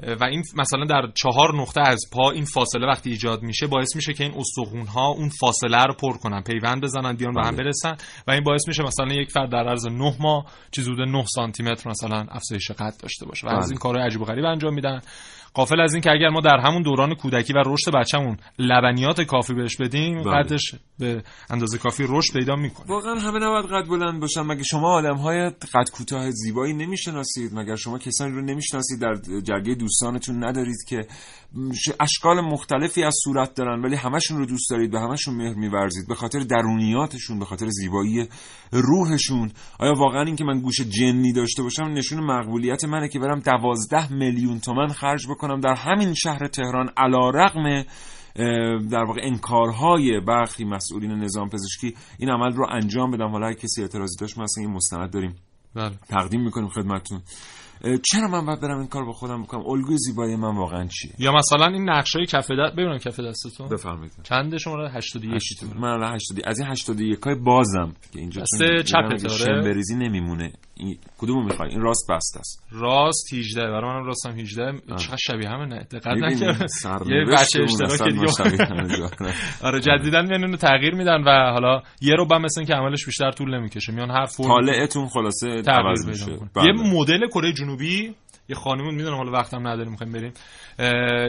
[0.00, 4.14] و این مثلا در چهار نقطه از پا این فاصله وقتی ایجاد میشه باعث میشه
[4.14, 7.64] که این استخون ها اون فاصله رو پر کنن پیوند بزنن بیان به هم بله.
[7.64, 11.24] برسن و این باعث میشه مثلا یک فرد در عرض 9 ماه چیز حدود 9
[11.34, 13.68] سانتی متر مثلا افزایش قد داشته باشه و از بله.
[13.68, 15.00] این کارهای عجیب و غریب انجام میدن
[15.54, 19.54] قافل از این که اگر ما در همون دوران کودکی و رشد بچه‌مون لبنیات کافی
[19.54, 20.34] بهش بدیم بله.
[20.34, 22.86] قدش به اندازه کافی رشد پیدا می‌کنه.
[22.86, 24.42] واقعا همه نباید قد بلند باشن.
[24.42, 29.74] مگه شما آدم های قد کوتاه زیبایی نمی‌شناسید؟ مگر شما کسانی رو نمی‌شناسید؟ در جرگه
[29.74, 31.06] دوستانتون ندارید که
[32.00, 36.14] اشکال مختلفی از صورت دارن ولی همشون رو دوست دارید به همشون مهر میورزید به
[36.14, 38.28] خاطر درونیاتشون به خاطر زیبایی
[38.72, 39.50] روحشون.
[39.78, 44.12] آیا واقعا این که من گوش جنی داشته باشم نشون مقبولیت منه که برم دوازده
[44.12, 47.84] میلیون تومن خرج بکنم در همین شهر تهران علا رقم
[48.90, 54.16] در واقع انکارهای برخی مسئولین نظام پزشکی این عمل رو انجام بدم حالا کسی اعتراضی
[54.20, 55.34] داشت ما اصلا این مستند داریم.
[55.74, 55.94] بله.
[56.08, 57.20] تقدیم می‌کنیم خدمتتون.
[58.02, 61.32] چرا من باید برم این کار با خودم بکنم؟ الگوی زیبایی من واقعا چیه؟ یا
[61.32, 63.68] مثلا این نقشه کف دست ببینم کف دستتون.
[63.68, 64.12] بفرمایید.
[64.22, 65.42] چند شماره؟ 81
[65.76, 69.62] من الان 80 از این 81 های بازم که اینجا چون اگه آره.
[69.62, 70.52] بریزی نمیمونه.
[70.76, 72.62] این کدومو می‌خوای این راست بسته است.
[72.72, 76.66] راست 18 برای منم راستم 18 چقدر شبیه همه نه؟ دقت؟ نکردم.
[77.10, 79.08] یه بچه اشتراک دیگه.
[79.66, 83.30] آره جدیدن میان اینو تغییر میدن و حالا یه رو مثل این که عملش بیشتر
[83.30, 83.92] طول نمی‌کشه.
[83.92, 86.26] میان هر فرم طالعتون خلاصه تغییر عوض میشه.
[86.54, 86.64] بله.
[86.66, 88.14] یه مدل کره جنوبی
[88.48, 90.32] یه خانمون می‌دونم حالا وقتم نداریم می‌خوایم بریم.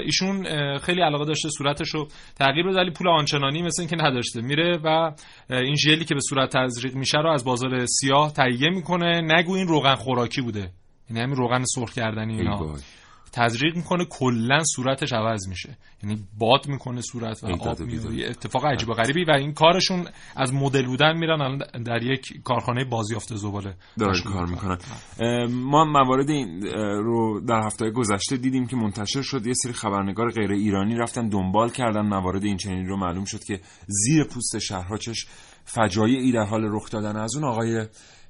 [0.06, 0.44] ایشون
[0.78, 4.42] خیلی علاقه داشته صورتش رو تغییر بده ولی پول آنچنانی مثل اینکه نداشته.
[4.42, 5.12] میره و
[5.50, 9.22] این ژلی که به صورت تزریق میشه رو از بازار سیاه تهیه می‌کنه.
[9.22, 10.72] نگو این روغن خوراکی بوده.
[11.10, 12.76] یعنی همین روغن سرخ کردنی ای اینا.
[13.36, 15.78] تزریق می‌کنه کلا صورتش عوض میشه.
[16.04, 17.90] یعنی باد می‌کنه صورت و آب.
[18.14, 19.24] یه اتفاق عجیب و غریبی.
[19.24, 23.76] و این کارشون از مدل بودن میرن الان در یک کارخانه بازیافت زباله.
[24.00, 24.78] دارن کار می‌کنن.
[25.20, 25.46] می‌کنن.
[25.52, 26.62] ما موارد این
[27.04, 29.48] رو در هفته گذشته دیدیم که منتشر شد.
[29.48, 32.02] یه سری خبرنگار غیر ایرانی رفتن دنبال کردن.
[32.02, 35.26] موارد این چنین رو معلوم شد که زیر پوست شهرها چش
[35.66, 37.16] فجایعی در حال رخ دادن.
[37.18, 37.86] از اون آقای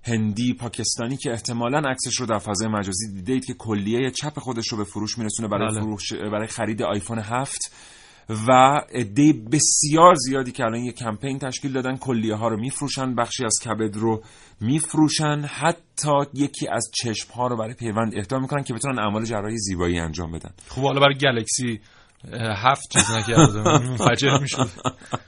[0.05, 4.77] هندی پاکستانی که احتمالا عکسش رو در فضای مجازی دیدید که کلیه چپ خودش رو
[4.77, 5.81] به فروش میرسونه برای بله.
[5.81, 7.71] فروش برای خرید آیفون هفت.
[8.29, 13.45] و عده بسیار زیادی که الان یه کمپین تشکیل دادن کلیه ها رو میفروشن بخشی
[13.45, 14.23] از کبد رو
[14.61, 15.45] میفروشن.
[15.47, 19.99] حتی یکی از چشم ها رو برای پیوند اهدا می‌کنن که بتونن اعمال جراحی زیبایی
[19.99, 20.51] انجام بدن.
[20.67, 21.79] خب حالا برای گلکسی
[22.33, 24.69] هفت چیز نکرده منفجر می‌شد.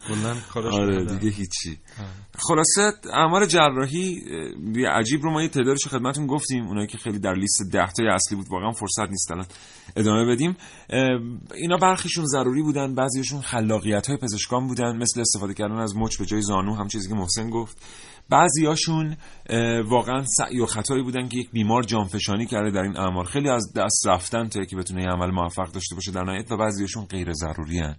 [0.08, 1.06] کلا کارش آره.
[1.06, 1.80] دیگه هیچی.
[2.40, 4.22] خلاصه اعمال جراحی
[4.76, 6.68] یه عجیب رو ما یه تعدادش خدمتتون گفتیم.
[6.68, 9.46] اونایی که خیلی در لیست ده تای اصلی بود واقعا فرصت نیست الان
[9.96, 10.58] ادامه بدیم.
[11.56, 16.26] اینا برخیشون ضروری بودن بعضیشون خلاقیت های پزشکان بودن مثل استفاده کردن از مچ به
[16.26, 17.78] جای زانو هم چیزی که محسن گفت.
[18.30, 19.18] بعضیاشون
[19.86, 23.74] واقعا سعی و خطایی بودن که یک بیمار جانفشانی کرده در این اعمال خیلی از
[23.76, 27.34] دست رفتن تا که بتونه یه عمل موفق داشته باشه در نهایت و بعضیاشون غیر
[27.34, 27.96] ضروری هن.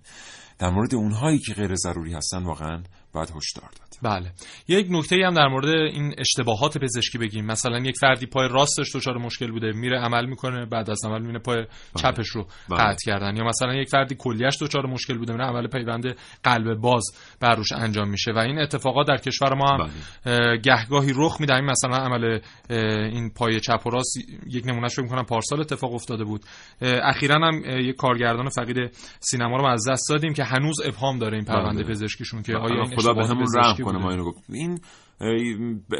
[0.59, 4.33] در مورد اونهایی که غیر ضروری هستن واقعا باید هشدار داد بله.
[4.69, 7.47] یک نکته هم در مورد این اشتباهات پزشکی بگیم.
[7.47, 11.39] مثلا یک فردی پای راستش دچار مشکل بوده میره عمل می‌کنه بعد از عمل میره
[11.39, 11.67] پای بله.
[11.97, 12.79] چپش رو بله.
[12.79, 13.37] قطع کردن.
[13.37, 17.05] یا مثلا یک فردی کلیش دچار مشکل بوده میره عمل پیوند قلب باز
[17.41, 18.33] بر روش انجام میشه.
[18.33, 19.91] و این اتفاقات در کشور ما هم
[20.25, 20.57] بله.
[20.57, 21.61] گهگاهی رخ میده.
[21.61, 22.39] مثلا عمل
[22.71, 26.45] این پای چپ و راست یک نمونهش فکر می‌کنم پارسال اتفاق افتاده بود.
[26.83, 28.91] اخیرا هم یک کارگردان فقید
[29.21, 32.97] سینما رو از دست دادیم که هنوز ابهام داره این پرونده پزشکیشون که آیا این
[32.97, 34.80] خدا به همون رحم کنه ما اینو گفت این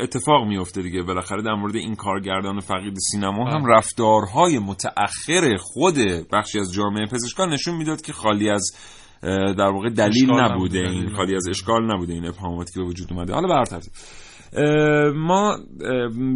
[0.01, 1.03] اتفاق میفته دیگه.
[1.03, 3.67] بالاخره در مورد این کارگردان فقید سینما هم.
[3.67, 5.95] رفتارهای متأخر خود
[6.33, 8.77] بخشی از جامعه پزشکان نشون می‌داد که خالی از
[9.59, 13.35] در واقع دلیل نبوده این خالی از اشکال نبوده این ابهاماتی که به وجود اومده.
[13.35, 13.55] حالا به
[15.15, 15.59] ما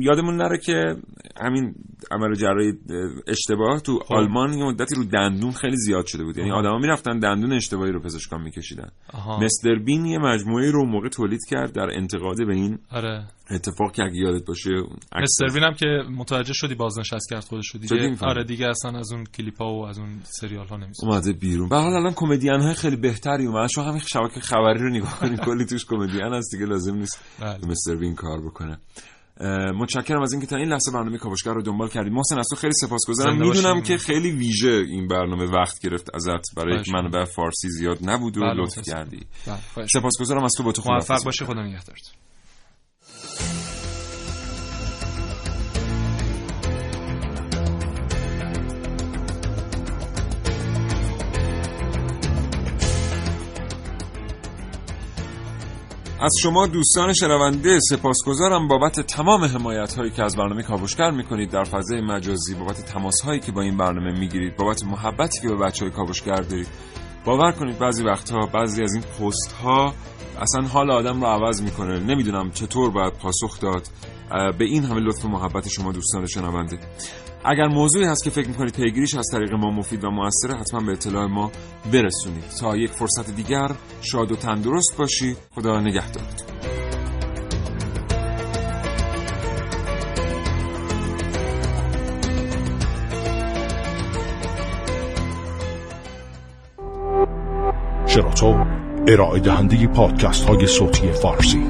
[0.00, 0.96] یادمون نره که
[1.40, 1.74] همین
[2.10, 2.72] عمل جراحی
[3.26, 4.14] اشتباه تو خب.
[4.14, 6.38] آلمان یه مدتی رو دندون خیلی زیاد شده بود.
[6.38, 8.88] یعنی آدما می‌رفتن دندون اشتباهی رو پزشکان میکشیدن.
[9.40, 13.24] مستر بین یه مجموعه رو موقع تولید کرد در انتقاد به این آره.
[13.50, 14.70] اتفاق که اگه یادت باشه
[15.22, 15.86] مستر هم که
[16.16, 18.16] متوجه شدی بازنشست کرد خودش رو دیگه.
[18.20, 21.68] آره دیگه اصلا از اون کلیپ ها و از اون سریال ها نمیشه اومده بیرون.
[21.68, 23.66] به حال الان کمدین های خیلی بهتری اومدن.
[23.66, 27.24] شما همین شبکه خبری رو نگاه کنید کلی توش کمدین هست دیگه لازم نیست.
[27.40, 27.58] بله.
[27.68, 28.78] مستر بین کار بکنه.
[29.80, 32.72] متشکرم از اینکه تا این لحظه برنامه کاوشگر رو دنبال کردید محسن از تو خیلی
[32.72, 33.38] سپاسگزارم.
[33.38, 36.54] می‌دونم که خیلی ویژه این برنامه وقت گرفت ازت.
[36.56, 39.20] برای یک منبع فارسی زیاد نبود و بله، لطف کردی.
[39.46, 40.82] بله، سپاسگزارم از تو با تو.
[40.92, 41.44] موفق باشه.
[41.44, 42.12] خدا نگهدارت.
[56.22, 61.50] از شما دوستان شنونده سپاسگزارم بابت تمام حمایت هایی که از برنامه کاوشگر می‌کنید.
[61.50, 65.56] در فضای مجازی بابت تماس هایی که با این برنامه می‌گیرید بابت محبتی که به
[65.56, 66.68] بچه های کاوشگر دارید
[67.24, 69.94] باور کنید بعضی وقتها بعضی از این پست ها
[70.40, 71.98] اصلا حال آدم رو عوض می‌کنه.
[71.98, 73.82] نمی‌دونم چطور باید پاسخ داد.
[74.58, 76.78] به این همه لطف و محبت شما دوستان شنونده.
[77.44, 80.92] اگر موضوعی هست که فکر می‌کنید پیگیریش از طریق ما مفید و موثره حتما به
[80.92, 81.50] اطلاع ما
[81.92, 82.44] برسونید.
[82.60, 83.70] تا یک فرصت دیگر
[84.00, 85.36] شاد و تندرست باشید.
[85.54, 86.48] خدا نگهدارتون.
[98.06, 98.64] شراطو
[99.08, 101.66] ارائه دهنده پادکست های صوتی فارسی.